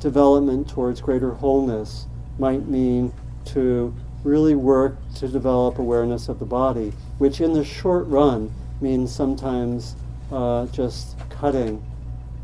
development 0.00 0.68
towards 0.68 1.00
greater 1.00 1.32
wholeness 1.32 2.06
might 2.40 2.66
mean 2.66 3.12
to 3.44 3.94
really 4.26 4.56
work 4.56 4.96
to 5.14 5.28
develop 5.28 5.78
awareness 5.78 6.28
of 6.28 6.38
the 6.40 6.44
body, 6.44 6.92
which 7.18 7.40
in 7.40 7.52
the 7.52 7.64
short 7.64 8.06
run 8.08 8.52
means 8.80 9.14
sometimes 9.14 9.94
uh, 10.32 10.66
just 10.66 11.16
cutting 11.30 11.82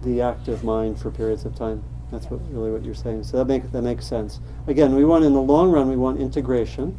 the 0.03 0.23
active 0.23 0.63
mind 0.63 0.99
for 0.99 1.11
periods 1.11 1.45
of 1.45 1.55
time. 1.57 1.83
That's 2.13 2.27
what 2.27 2.41
really 2.51 2.71
what 2.71 2.85
you're 2.85 2.95
saying. 2.95 3.25
So 3.25 3.39
that 3.39 3.47
makes 3.47 3.69
that 3.71 3.83
makes 3.83 4.07
sense. 4.07 4.39
Again, 4.67 4.95
we 4.95 5.05
want 5.05 5.25
in 5.25 5.33
the 5.33 5.41
long 5.41 5.71
run 5.71 5.89
we 5.89 5.97
want 5.97 6.21
integration, 6.21 6.97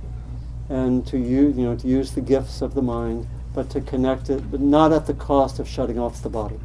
and 0.70 1.06
to 1.08 1.18
use 1.18 1.56
you 1.56 1.64
know 1.64 1.76
to 1.76 1.88
use 1.88 2.12
the 2.12 2.22
gifts 2.22 2.62
of 2.62 2.74
the 2.74 2.82
mind, 2.82 3.28
but 3.54 3.70
to 3.72 3.82
connect 3.82 4.30
it, 4.30 4.52
but 4.52 4.60
not 4.60 4.92
at 4.92 5.06
the 5.06 5.14
cost 5.14 5.60
of 5.60 5.68
shutting 5.68 6.00
off 6.00 6.22
the 6.24 6.30
body, 6.30 6.60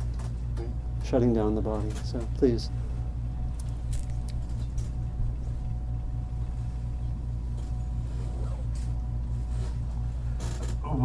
shutting 1.05 1.35
down 1.35 1.55
the 1.55 1.61
body. 1.61 1.91
So 2.05 2.27
please. 2.37 2.71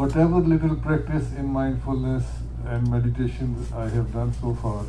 Whatever 0.01 0.39
little 0.51 0.75
practice 0.75 1.31
in 1.37 1.45
mindfulness 1.53 2.23
and 2.65 2.89
meditation 2.89 3.55
I 3.75 3.87
have 3.89 4.11
done 4.13 4.33
so 4.41 4.53
far 4.61 4.83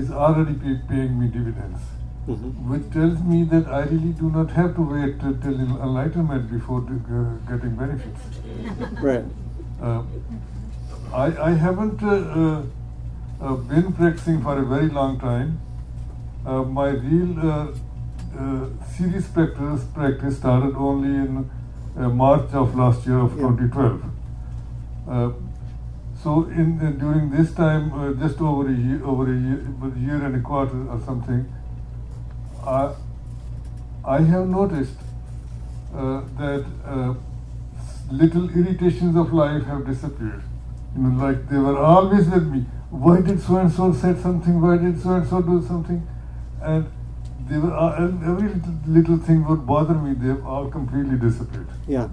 is 0.00 0.10
already 0.10 0.54
pay- 0.54 0.80
paying 0.88 1.14
me 1.20 1.26
dividends, 1.36 1.80
Mhm. 2.32 2.50
which 2.72 2.84
tells 2.96 3.22
me 3.30 3.38
that 3.54 3.70
I 3.78 3.80
really 3.92 4.12
do 4.20 4.28
not 4.34 4.52
have 4.58 4.74
to 4.76 4.82
wait 4.90 5.16
till 5.22 5.34
till 5.46 5.56
enlightenment 5.86 6.50
before 6.52 6.82
uh, 6.90 7.22
getting 7.50 7.74
benefits. 7.80 8.20
Right. 9.08 9.24
Uh, 9.82 10.02
I, 11.22 11.26
I 11.48 11.50
haven't 11.64 12.02
uh, 12.02 12.12
uh, 12.42 12.62
uh, 13.40 13.56
been 13.72 13.92
practicing 14.02 14.40
for 14.46 14.54
a 14.60 14.64
very 14.74 14.88
long 15.00 15.18
time. 15.24 15.50
Uh, 16.46 16.62
my 16.78 16.88
real 16.90 17.50
uh, 17.50 17.66
uh, 18.44 18.64
serious 18.96 19.28
practice, 19.38 19.84
practice 19.98 20.36
started 20.38 20.74
only 20.76 21.12
in 21.24 21.44
March 21.96 22.52
of 22.52 22.74
last 22.74 23.06
year 23.06 23.18
of 23.18 23.32
Yeah. 23.36 23.48
2012. 23.48 24.02
Uh, 25.08 25.30
so 26.22 26.44
in 26.44 26.80
uh, 26.80 26.90
during 26.98 27.30
this 27.30 27.52
time, 27.54 27.92
uh, 27.92 28.12
just 28.14 28.40
over 28.40 28.68
a 28.68 28.72
year, 28.72 29.04
over 29.04 29.24
a 29.32 29.36
year, 29.36 29.60
a 29.82 29.98
year 29.98 30.24
and 30.24 30.36
a 30.36 30.40
quarter 30.40 30.88
or 30.90 31.00
something, 31.00 31.44
I 32.66 32.92
I 34.04 34.20
have 34.20 34.48
noticed 34.48 34.96
uh, 35.94 36.22
that 36.38 36.64
uh, 36.84 37.14
little 38.10 38.50
irritations 38.50 39.16
of 39.16 39.32
life 39.32 39.64
have 39.64 39.86
disappeared. 39.86 40.42
You 40.96 41.02
know, 41.02 41.24
like 41.26 41.48
they 41.48 41.58
were 41.58 41.78
always 41.78 42.28
with 42.28 42.46
me. 42.48 42.64
Why 42.90 43.20
did 43.20 43.40
so 43.40 43.56
and 43.56 43.72
so 43.72 43.92
said 43.92 44.20
something? 44.20 44.60
Why 44.60 44.76
did 44.78 45.00
so 45.02 45.14
and 45.14 45.26
so 45.28 45.42
do 45.42 45.62
something? 45.66 46.06
And 46.62 46.86
they 47.48 47.58
were 47.58 47.72
uh, 47.72 48.04
every 48.04 48.48
little, 48.48 48.74
little 48.86 49.18
thing 49.18 49.46
would 49.48 49.66
bother 49.66 49.94
me. 49.94 50.14
They've 50.14 50.44
all 50.46 50.68
completely 50.68 51.16
disappeared. 51.16 51.68
Yeah. 51.86 52.08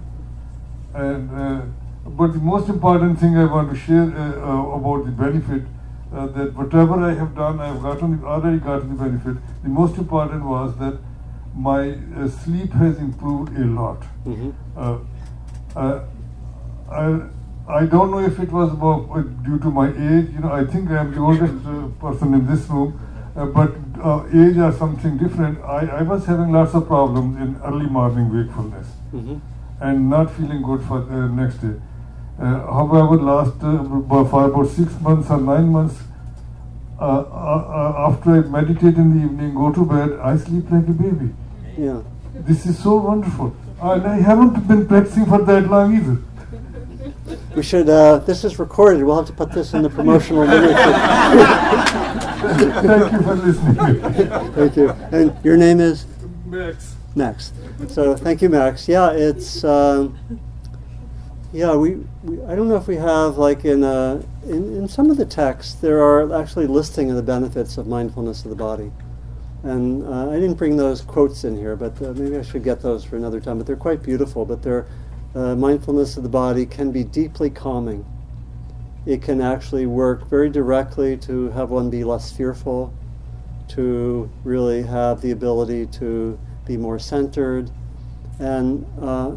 And 0.94 1.30
uh, 1.30 1.62
but 2.06 2.32
the 2.32 2.38
most 2.38 2.68
important 2.68 3.18
thing 3.20 3.36
I 3.38 3.44
want 3.44 3.70
to 3.70 3.76
share 3.76 4.02
uh, 4.02 4.50
uh, 4.50 4.76
about 4.78 5.04
the 5.06 5.12
benefit 5.12 5.62
uh, 6.14 6.26
that 6.26 6.54
whatever 6.54 7.00
I 7.00 7.14
have 7.14 7.34
done, 7.34 7.60
I 7.60 7.68
have 7.68 7.82
gotten 7.82 8.22
already 8.24 8.58
gotten 8.58 8.90
the 8.90 9.02
benefit. 9.04 9.36
The 9.62 9.68
most 9.68 9.96
important 9.96 10.44
was 10.44 10.76
that 10.78 10.98
my 11.54 11.90
uh, 11.90 12.28
sleep 12.28 12.72
has 12.72 12.98
improved 12.98 13.56
a 13.56 13.64
lot. 13.64 14.04
hmm 14.24 14.50
Uh, 14.76 14.98
uh, 15.76 16.00
I, 16.90 17.20
I 17.68 17.86
don't 17.86 18.10
know 18.10 18.18
if 18.18 18.38
it 18.38 18.50
was 18.52 18.72
about, 18.72 19.08
uh, 19.10 19.22
due 19.46 19.58
to 19.58 19.70
my 19.70 19.88
age. 19.88 20.30
You 20.34 20.40
know, 20.40 20.52
I 20.52 20.64
think 20.64 20.90
I 20.90 20.98
am 21.00 21.14
the 21.14 21.20
oldest 21.20 21.66
uh, 21.66 21.88
person 22.00 22.34
in 22.34 22.46
this 22.46 22.68
room, 22.68 22.98
uh, 23.36 23.46
but 23.46 23.72
uh, 24.02 24.24
age 24.34 24.56
or 24.58 24.72
something 24.72 25.16
different. 25.18 25.58
I, 25.60 25.86
I 26.00 26.02
was 26.02 26.26
having 26.26 26.52
lots 26.52 26.74
of 26.74 26.86
problems 26.86 27.40
in 27.40 27.60
early 27.64 27.86
morning 27.86 28.34
wakefulness 28.36 28.86
hmm 29.10 29.38
and 29.80 30.08
not 30.08 30.30
feeling 30.34 30.62
good 30.62 30.82
for 30.84 31.00
the 31.00 31.28
next 31.28 31.56
day. 31.56 31.74
Uh, 32.38 32.44
however, 32.72 33.16
last 33.16 33.62
uh, 33.62 34.24
for 34.30 34.44
about 34.44 34.68
six 34.68 34.92
months 35.00 35.28
or 35.28 35.40
nine 35.40 35.68
months, 35.68 35.96
uh, 37.00 37.04
uh, 37.04 37.64
uh, 37.78 38.08
after 38.08 38.30
I 38.30 38.40
meditate 38.42 38.94
in 38.94 39.16
the 39.16 39.24
evening, 39.24 39.54
go 39.54 39.72
to 39.72 39.84
bed, 39.84 40.20
I 40.20 40.36
sleep 40.36 40.70
like 40.70 40.86
a 40.86 40.92
baby. 40.92 41.30
Yeah. 41.76 42.00
This 42.32 42.64
is 42.64 42.78
so 42.78 42.94
wonderful. 42.96 43.56
And 43.80 44.06
I 44.06 44.20
haven't 44.20 44.68
been 44.68 44.86
practicing 44.86 45.26
for 45.26 45.42
that 45.42 45.68
long 45.68 45.96
either. 45.96 46.18
We 47.54 47.62
should. 47.62 47.88
Uh, 47.88 48.18
this 48.18 48.44
is 48.44 48.58
recorded. 48.58 49.04
We'll 49.04 49.16
have 49.16 49.26
to 49.26 49.32
put 49.32 49.52
this 49.52 49.74
in 49.74 49.82
the 49.82 49.90
promotional 49.90 50.46
literature. 50.46 50.74
Thank 52.42 53.12
you 53.12 53.22
for 53.22 53.34
listening. 53.34 54.52
Thank 54.54 54.76
you. 54.76 54.90
And 55.12 55.44
your 55.44 55.56
name 55.56 55.78
is 55.78 56.06
Max. 56.46 56.96
Max. 57.14 57.52
So 57.88 58.16
thank 58.16 58.40
you, 58.40 58.48
Max. 58.48 58.88
Yeah, 58.88 59.10
it's. 59.10 59.64
Um, 59.64 60.18
yeah, 61.52 61.76
we, 61.76 61.96
we. 62.24 62.42
I 62.44 62.54
don't 62.54 62.68
know 62.68 62.76
if 62.76 62.88
we 62.88 62.96
have 62.96 63.36
like 63.36 63.66
in 63.66 63.84
uh, 63.84 64.22
in 64.44 64.74
in 64.74 64.88
some 64.88 65.10
of 65.10 65.18
the 65.18 65.26
texts 65.26 65.74
there 65.74 66.02
are 66.02 66.34
actually 66.34 66.66
listing 66.66 67.10
of 67.10 67.16
the 67.16 67.22
benefits 67.22 67.76
of 67.76 67.86
mindfulness 67.86 68.44
of 68.44 68.50
the 68.50 68.56
body, 68.56 68.90
and 69.62 70.02
uh, 70.06 70.30
I 70.30 70.34
didn't 70.34 70.54
bring 70.54 70.78
those 70.78 71.02
quotes 71.02 71.44
in 71.44 71.54
here, 71.56 71.76
but 71.76 72.00
uh, 72.00 72.14
maybe 72.14 72.38
I 72.38 72.42
should 72.42 72.64
get 72.64 72.80
those 72.80 73.04
for 73.04 73.16
another 73.16 73.40
time. 73.40 73.58
But 73.58 73.66
they're 73.66 73.76
quite 73.76 74.02
beautiful. 74.02 74.46
But 74.46 74.62
they're 74.62 74.86
uh, 75.34 75.54
mindfulness 75.54 76.16
of 76.16 76.22
the 76.22 76.28
body 76.28 76.66
can 76.66 76.92
be 76.92 77.04
deeply 77.04 77.50
calming. 77.50 78.04
It 79.06 79.22
can 79.22 79.40
actually 79.40 79.86
work 79.86 80.28
very 80.28 80.50
directly 80.50 81.16
to 81.18 81.50
have 81.50 81.70
one 81.70 81.90
be 81.90 82.04
less 82.04 82.30
fearful, 82.30 82.92
to 83.68 84.30
really 84.44 84.82
have 84.82 85.20
the 85.20 85.30
ability 85.30 85.86
to 85.86 86.38
be 86.66 86.76
more 86.76 86.98
centered, 86.98 87.70
and 88.38 88.86
uh, 89.00 89.32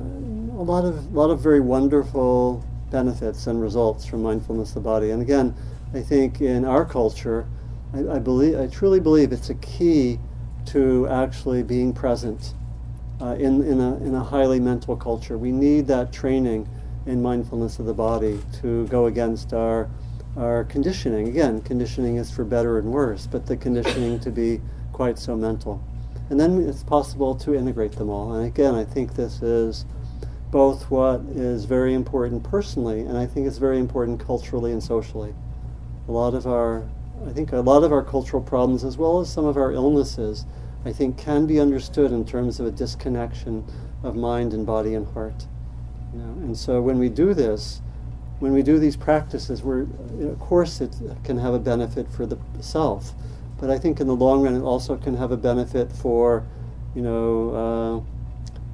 a 0.58 0.64
lot 0.64 0.86
of 0.86 1.14
lot 1.14 1.30
of 1.30 1.40
very 1.40 1.60
wonderful 1.60 2.64
benefits 2.92 3.48
and 3.48 3.62
results 3.62 4.06
from 4.06 4.22
mindfulness 4.22 4.70
of 4.70 4.76
the 4.76 4.82
body. 4.82 5.12
And 5.12 5.22
again, 5.22 5.56
I 5.94 6.02
think 6.02 6.42
in 6.42 6.66
our 6.66 6.86
culture, 6.86 7.48
I, 7.94 8.16
I 8.16 8.20
believe 8.20 8.60
I 8.60 8.68
truly 8.68 9.00
believe 9.00 9.32
it's 9.32 9.50
a 9.50 9.56
key 9.56 10.20
to 10.68 11.08
actually 11.08 11.64
being 11.64 11.94
present 11.94 12.54
uh, 13.22 13.36
in 13.40 13.62
in 13.64 13.80
a 13.80 13.96
in 13.98 14.16
a 14.16 14.24
highly 14.24 14.60
mental 14.60 14.96
culture. 14.96 15.38
We 15.38 15.52
need 15.52 15.88
that 15.88 16.12
training 16.12 16.68
in 17.06 17.22
mindfulness 17.22 17.80
of 17.80 17.86
the 17.86 17.94
body 17.94 18.40
to 18.62 18.88
go 18.88 19.06
against 19.06 19.54
our 19.54 19.90
our 20.38 20.66
conditioning. 20.66 21.28
Again, 21.30 21.62
conditioning 21.62 22.18
is 22.18 22.30
for 22.30 22.44
better 22.44 22.78
and 22.78 22.92
worse, 22.92 23.28
but 23.28 23.46
the 23.46 23.56
conditioning 23.56 24.20
to 24.20 24.32
be 24.32 24.62
quite 24.92 25.18
so 25.18 25.36
mental. 25.36 25.82
And 26.30 26.40
then 26.40 26.68
it's 26.68 26.84
possible 26.84 27.36
to 27.36 27.54
integrate 27.54 27.94
them 27.94 28.10
all. 28.10 28.34
And 28.34 28.46
again, 28.46 28.74
I 28.74 28.84
think 28.84 29.16
this 29.16 29.42
is 29.42 29.86
both 30.52 30.90
what 30.90 31.22
is 31.36 31.66
very 31.66 31.94
important 31.94 32.44
personally, 32.44 33.02
and 33.02 33.18
I 33.18 33.26
think 33.26 33.48
it's 33.48 33.58
very 33.58 33.80
important 33.80 34.20
culturally 34.20 34.72
and 34.72 34.82
socially. 34.82 35.34
A 36.08 36.12
lot 36.12 36.34
of 36.34 36.48
our, 36.48 36.84
I 37.28 37.32
think 37.32 37.52
a 37.52 37.60
lot 37.60 37.84
of 37.84 37.92
our 37.92 38.04
cultural 38.04 38.42
problems, 38.42 38.84
as 38.84 38.98
well 38.98 39.20
as 39.20 39.32
some 39.32 39.46
of 39.46 39.58
our 39.58 39.72
illnesses, 39.72 40.46
I 40.86 40.94
think 40.94 41.18
can 41.18 41.48
be 41.48 41.60
understood 41.60 42.12
in 42.12 42.26
terms 42.26 42.60
of 42.60 42.68
a 42.68 42.72
disconnection 42.72 43.66
of 44.04 44.16
mind 44.16 44.54
and 44.54 44.66
body 44.66 44.94
and 44.94 45.08
heart. 45.14 45.48
You 46.14 46.20
know? 46.20 46.32
And 46.46 46.56
so 46.58 46.82
when 46.82 47.00
we 47.00 47.10
do 47.10 47.34
this, 47.34 47.82
when 48.40 48.54
we 48.54 48.62
do 48.62 48.78
these 48.78 48.96
practices, 48.96 49.64
we're, 49.64 49.88
of 50.22 50.40
course, 50.40 50.82
it 50.82 50.96
can 51.24 51.38
have 51.40 51.54
a 51.54 51.60
benefit 51.60 52.08
for 52.10 52.26
the 52.26 52.38
self, 52.60 53.14
but 53.60 53.70
I 53.70 53.80
think 53.80 54.00
in 54.00 54.08
the 54.08 54.16
long 54.16 54.44
run, 54.44 54.56
it 54.56 54.62
also 54.62 54.98
can 54.98 55.16
have 55.18 55.32
a 55.32 55.38
benefit 55.38 55.92
for, 55.92 56.46
you 56.94 57.02
know, 57.02 58.04
uh, 58.06 58.16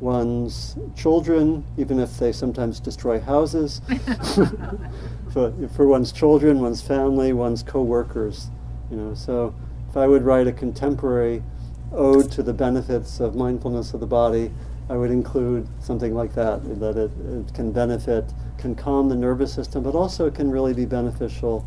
one's 0.02 0.76
children, 0.95 1.63
even 1.78 2.00
if 2.00 2.17
they 2.17 2.32
sometimes 2.32 2.80
destroy 2.80 3.19
houses. 3.19 3.82
for, 5.32 5.54
for 5.76 5.88
one's 5.88 6.12
children, 6.12 6.60
one's 6.60 6.82
family, 6.82 7.32
one's 7.32 7.62
co-workers, 7.62 8.50
you 8.89 8.97
know. 8.97 9.13
So 9.13 9.54
if 9.89 9.95
I 9.95 10.08
would 10.08 10.24
write 10.24 10.47
a 10.47 10.52
contemporary 10.52 11.43
ode 11.92 12.32
to 12.32 12.44
the 12.44 12.54
benefits 12.54 13.20
of 13.20 13.36
mindfulness 13.36 13.94
of 13.94 14.00
the 14.00 14.08
body, 14.08 14.52
I 14.90 14.96
would 14.96 15.12
include 15.12 15.68
something 15.80 16.14
like 16.14 16.34
that, 16.36 16.64
that 16.80 16.98
it, 16.98 17.12
it 17.18 17.54
can 17.54 17.72
benefit, 17.72 18.26
can 18.58 18.76
calm 18.76 19.10
the 19.10 19.16
nervous 19.16 19.54
system, 19.54 19.84
but 19.84 19.96
also 19.96 20.26
it 20.26 20.36
can 20.36 20.52
really 20.52 20.74
be 20.74 20.86
beneficial 20.86 21.66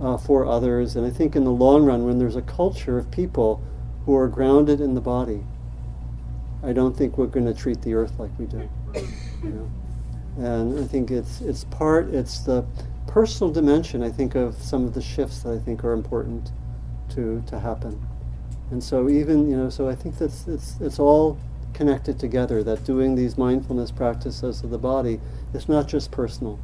uh, 0.00 0.16
for 0.16 0.46
others. 0.46 0.96
And 0.96 1.06
I 1.06 1.10
think 1.10 1.36
in 1.36 1.44
the 1.44 1.50
long 1.50 1.84
run, 1.84 2.04
when 2.04 2.18
there's 2.18 2.36
a 2.36 2.42
culture 2.42 2.98
of 2.98 3.10
people 3.10 3.62
who 4.06 4.16
are 4.16 4.28
grounded 4.28 4.80
in 4.80 4.94
the 4.94 5.00
body, 5.00 5.44
I 6.62 6.72
don't 6.72 6.96
think 6.96 7.18
we're 7.18 7.26
going 7.26 7.46
to 7.46 7.54
treat 7.54 7.82
the 7.82 7.94
earth 7.94 8.18
like 8.18 8.30
we 8.38 8.46
do. 8.46 8.68
You 9.42 9.50
know? 9.50 9.70
And 10.36 10.78
I 10.78 10.86
think 10.86 11.10
it's 11.10 11.40
it's 11.42 11.64
part 11.64 12.08
it's 12.12 12.40
the 12.40 12.64
personal 13.06 13.52
dimension 13.52 14.02
I 14.02 14.10
think 14.10 14.34
of 14.34 14.60
some 14.60 14.84
of 14.84 14.94
the 14.94 15.02
shifts 15.02 15.42
that 15.42 15.52
I 15.52 15.58
think 15.58 15.84
are 15.84 15.92
important 15.92 16.50
to 17.10 17.42
to 17.46 17.60
happen. 17.60 18.00
And 18.70 18.82
so 18.82 19.08
even 19.08 19.50
you 19.50 19.56
know 19.56 19.70
so 19.70 19.88
I 19.88 19.94
think 19.94 20.18
that's 20.18 20.46
it's 20.48 20.80
it's 20.80 20.98
all 20.98 21.38
connected 21.72 22.18
together 22.18 22.62
that 22.62 22.84
doing 22.84 23.14
these 23.14 23.36
mindfulness 23.36 23.90
practices 23.90 24.62
of 24.62 24.70
the 24.70 24.78
body 24.78 25.20
is 25.52 25.68
not 25.68 25.88
just 25.88 26.10
personal 26.10 26.58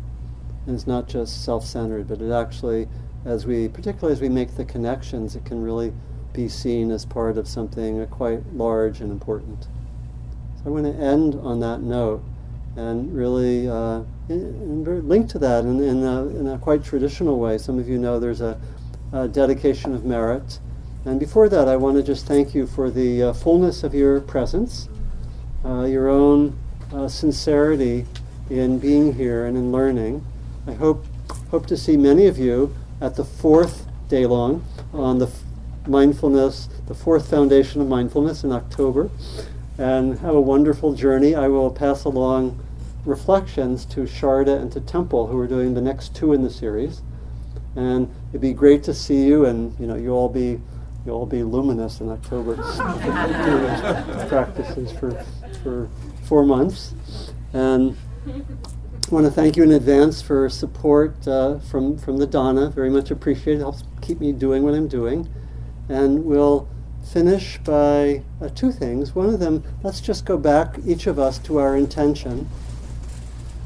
and 0.67 0.75
it's 0.75 0.87
not 0.87 1.09
just 1.09 1.45
self-centered 1.45 2.07
but 2.07 2.23
it 2.23 2.31
actually 2.31 2.89
as 3.25 3.45
we 3.45 3.69
particularly 3.69 4.13
as 4.13 4.21
we 4.21 4.29
make 4.29 4.57
the 4.57 4.65
connections 4.65 5.35
it 5.35 5.45
can 5.45 5.61
really 5.61 5.93
be 6.33 6.49
seen 6.49 6.91
as 6.91 7.05
part 7.05 7.37
of 7.37 7.49
something 7.49 8.01
uh, 8.01 8.07
quite 8.07 8.41
large 8.55 9.01
and 9.01 9.11
important. 9.11 9.65
So 10.57 10.67
I 10.67 10.69
want 10.69 10.85
to 10.85 10.95
end 10.95 11.35
on 11.37 11.61
that 11.61 11.81
note 11.81 12.23
and 12.77 13.13
really 13.15 13.69
uh, 13.69 14.03
in 14.29 15.09
linked 15.09 15.31
to 15.31 15.39
that 15.41 15.65
in, 15.65 15.83
in, 15.83 16.05
a, 16.05 16.27
in 16.29 16.47
a 16.47 16.59
quite 16.59 16.85
traditional 16.85 17.39
way. 17.39 17.59
Some 17.59 17.79
of 17.79 17.89
you 17.89 17.99
know 17.99 18.21
there's 18.21 18.41
a, 18.41 18.61
a 19.13 19.27
dedication 19.27 19.95
of 19.95 20.05
merit 20.05 20.61
And 21.05 21.19
before 21.19 21.49
that, 21.49 21.67
I 21.67 21.77
want 21.77 21.97
to 21.97 22.03
just 22.03 22.27
thank 22.27 22.55
you 22.55 22.67
for 22.67 22.91
the 22.91 23.23
uh, 23.23 23.33
fullness 23.33 23.83
of 23.83 23.95
your 23.95 24.21
presence, 24.21 24.89
uh, 25.65 25.85
your 25.85 26.09
own 26.09 26.59
uh, 26.93 27.09
sincerity 27.09 28.07
in 28.51 28.79
being 28.79 29.15
here 29.15 29.47
and 29.47 29.57
in 29.57 29.73
learning. 29.73 30.25
I 30.67 30.73
hope 30.73 31.07
hope 31.51 31.67
to 31.67 31.77
see 31.77 31.97
many 31.97 32.27
of 32.27 32.39
you 32.39 32.75
at 33.01 33.17
the 33.17 33.25
fourth 33.25 33.87
day 34.09 34.27
long 34.27 34.65
on 34.93 35.19
the 35.19 35.27
f- 35.27 35.43
mindfulness, 35.87 36.69
the 36.87 36.95
fourth 36.95 37.31
foundation 37.31 37.81
of 37.81 37.89
mindfulness 37.89 38.45
in 38.45 38.53
October, 38.53 39.11
and 39.79 40.19
have 40.19 40.35
a 40.35 40.41
wonderful 40.41 40.93
journey. 40.93 41.35
I 41.35 41.49
will 41.49 41.71
pass 41.71 42.05
along 42.05 42.63
reflections 43.07 43.85
to 43.87 44.01
Sharda 44.03 44.61
and 44.61 44.71
to 44.73 44.81
Tempel, 44.81 45.29
who 45.29 45.39
are 45.39 45.47
doing 45.47 45.75
the 45.75 45.81
next 45.81 46.15
two 46.15 46.33
in 46.35 46.43
the 46.43 46.51
series. 46.51 47.01
And 47.75 48.13
it'd 48.31 48.43
be 48.43 48.53
great 48.53 48.83
to 48.85 48.93
see 48.93 49.25
you, 49.25 49.47
and 49.47 49.75
you 49.81 49.87
know, 49.87 49.97
you 49.97 50.11
all 50.11 50.29
be 50.29 50.61
you 51.05 51.13
all 51.13 51.27
be 51.27 51.43
luminous 51.43 52.01
in 52.01 52.11
October. 52.11 52.57
practices 54.29 54.93
for 54.93 55.13
for 55.63 55.89
four 56.25 56.45
months, 56.45 56.95
and 57.53 57.97
I 58.27 59.15
want 59.15 59.27
to 59.27 59.33
thank 59.33 59.57
you 59.57 59.63
in 59.63 59.73
advance 59.73 60.21
for 60.23 60.49
support 60.49 61.27
uh, 61.27 61.59
from 61.59 61.97
from 61.99 62.19
the 62.19 62.27
Dana. 62.27 62.71
Very 62.71 62.91
much 62.91 63.11
appreciated. 63.11 63.61
Helps 63.61 63.85
keep 64.03 64.21
me 64.21 64.33
doing 64.33 64.63
what 64.63 64.75
I'm 64.75 64.89
doing, 64.89 65.29
and 65.89 66.25
we'll 66.25 66.69
finish 67.13 67.59
by 67.59 68.23
uh, 68.41 68.49
two 68.55 68.71
things. 68.71 69.15
One 69.15 69.31
of 69.31 69.41
them, 69.41 69.65
let's 69.83 70.01
just 70.01 70.25
go 70.27 70.37
back 70.37 70.77
each 70.87 71.07
of 71.07 71.19
us 71.19 71.39
to 71.41 71.59
our 71.59 71.77
intention, 71.77 72.49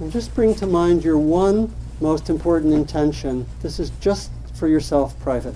and 0.01 0.12
just 0.12 0.35
bring 0.35 0.55
to 0.57 0.66
mind 0.66 1.05
your 1.05 1.18
one 1.18 1.74
most 2.01 2.30
important 2.30 2.72
intention. 2.72 3.47
This 3.61 3.80
is 3.80 3.91
just 4.01 4.30
for 4.55 4.68
yourself, 4.68 5.18
private. 5.20 5.55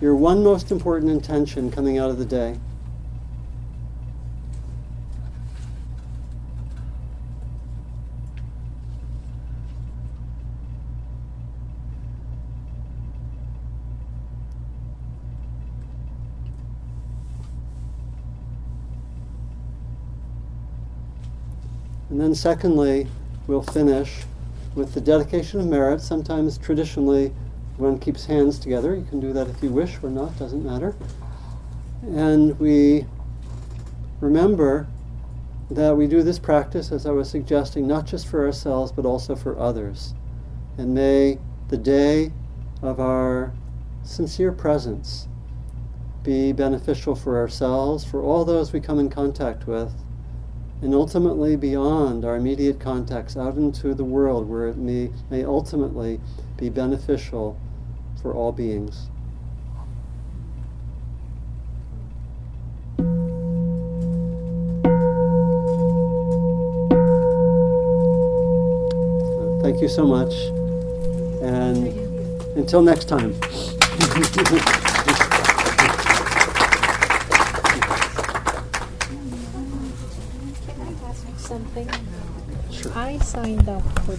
Your 0.00 0.14
one 0.14 0.44
most 0.44 0.70
important 0.70 1.10
intention 1.10 1.70
coming 1.72 1.98
out 1.98 2.08
of 2.08 2.18
the 2.18 2.24
day. 2.24 2.56
And 22.10 22.20
then, 22.20 22.34
secondly, 22.34 23.06
we'll 23.46 23.62
finish 23.62 24.22
with 24.74 24.94
the 24.94 25.00
dedication 25.00 25.60
of 25.60 25.66
merit. 25.66 26.00
Sometimes, 26.00 26.56
traditionally, 26.56 27.32
one 27.78 27.98
keeps 27.98 28.26
hands 28.26 28.58
together. 28.58 28.94
You 28.94 29.04
can 29.04 29.20
do 29.20 29.32
that 29.32 29.48
if 29.48 29.62
you 29.62 29.70
wish 29.70 29.98
or 30.02 30.10
not, 30.10 30.36
doesn't 30.38 30.64
matter. 30.64 30.94
And 32.02 32.58
we 32.58 33.06
remember 34.20 34.86
that 35.70 35.96
we 35.96 36.06
do 36.06 36.22
this 36.22 36.38
practice, 36.38 36.92
as 36.92 37.06
I 37.06 37.10
was 37.10 37.30
suggesting, 37.30 37.86
not 37.86 38.06
just 38.06 38.26
for 38.26 38.44
ourselves, 38.44 38.90
but 38.90 39.04
also 39.04 39.36
for 39.36 39.58
others. 39.58 40.14
And 40.76 40.94
may 40.94 41.38
the 41.68 41.76
day 41.76 42.32
of 42.82 43.00
our 43.00 43.52
sincere 44.02 44.52
presence 44.52 45.28
be 46.22 46.52
beneficial 46.52 47.14
for 47.14 47.38
ourselves, 47.38 48.04
for 48.04 48.22
all 48.22 48.44
those 48.44 48.72
we 48.72 48.80
come 48.80 48.98
in 48.98 49.10
contact 49.10 49.66
with, 49.66 49.92
and 50.80 50.94
ultimately 50.94 51.56
beyond 51.56 52.24
our 52.24 52.36
immediate 52.36 52.80
contacts 52.80 53.36
out 53.36 53.56
into 53.56 53.94
the 53.94 54.04
world 54.04 54.48
where 54.48 54.68
it 54.68 54.76
may, 54.76 55.10
may 55.30 55.44
ultimately 55.44 56.20
be 56.56 56.68
beneficial 56.68 57.58
for 58.22 58.34
all 58.34 58.52
beings. 58.52 59.08
Thank 69.62 69.82
you 69.82 69.88
so 69.88 70.06
much. 70.06 70.34
And 71.42 71.88
until 72.56 72.82
next 72.82 73.04
time. 73.04 73.38
Can 73.38 74.22
I 80.80 80.92
ask 81.04 81.28
you 81.28 81.34
something? 81.36 81.88
Sure. 82.70 82.92
I 82.94 83.18
signed 83.18 83.68
up 83.68 83.82
for 84.04 84.18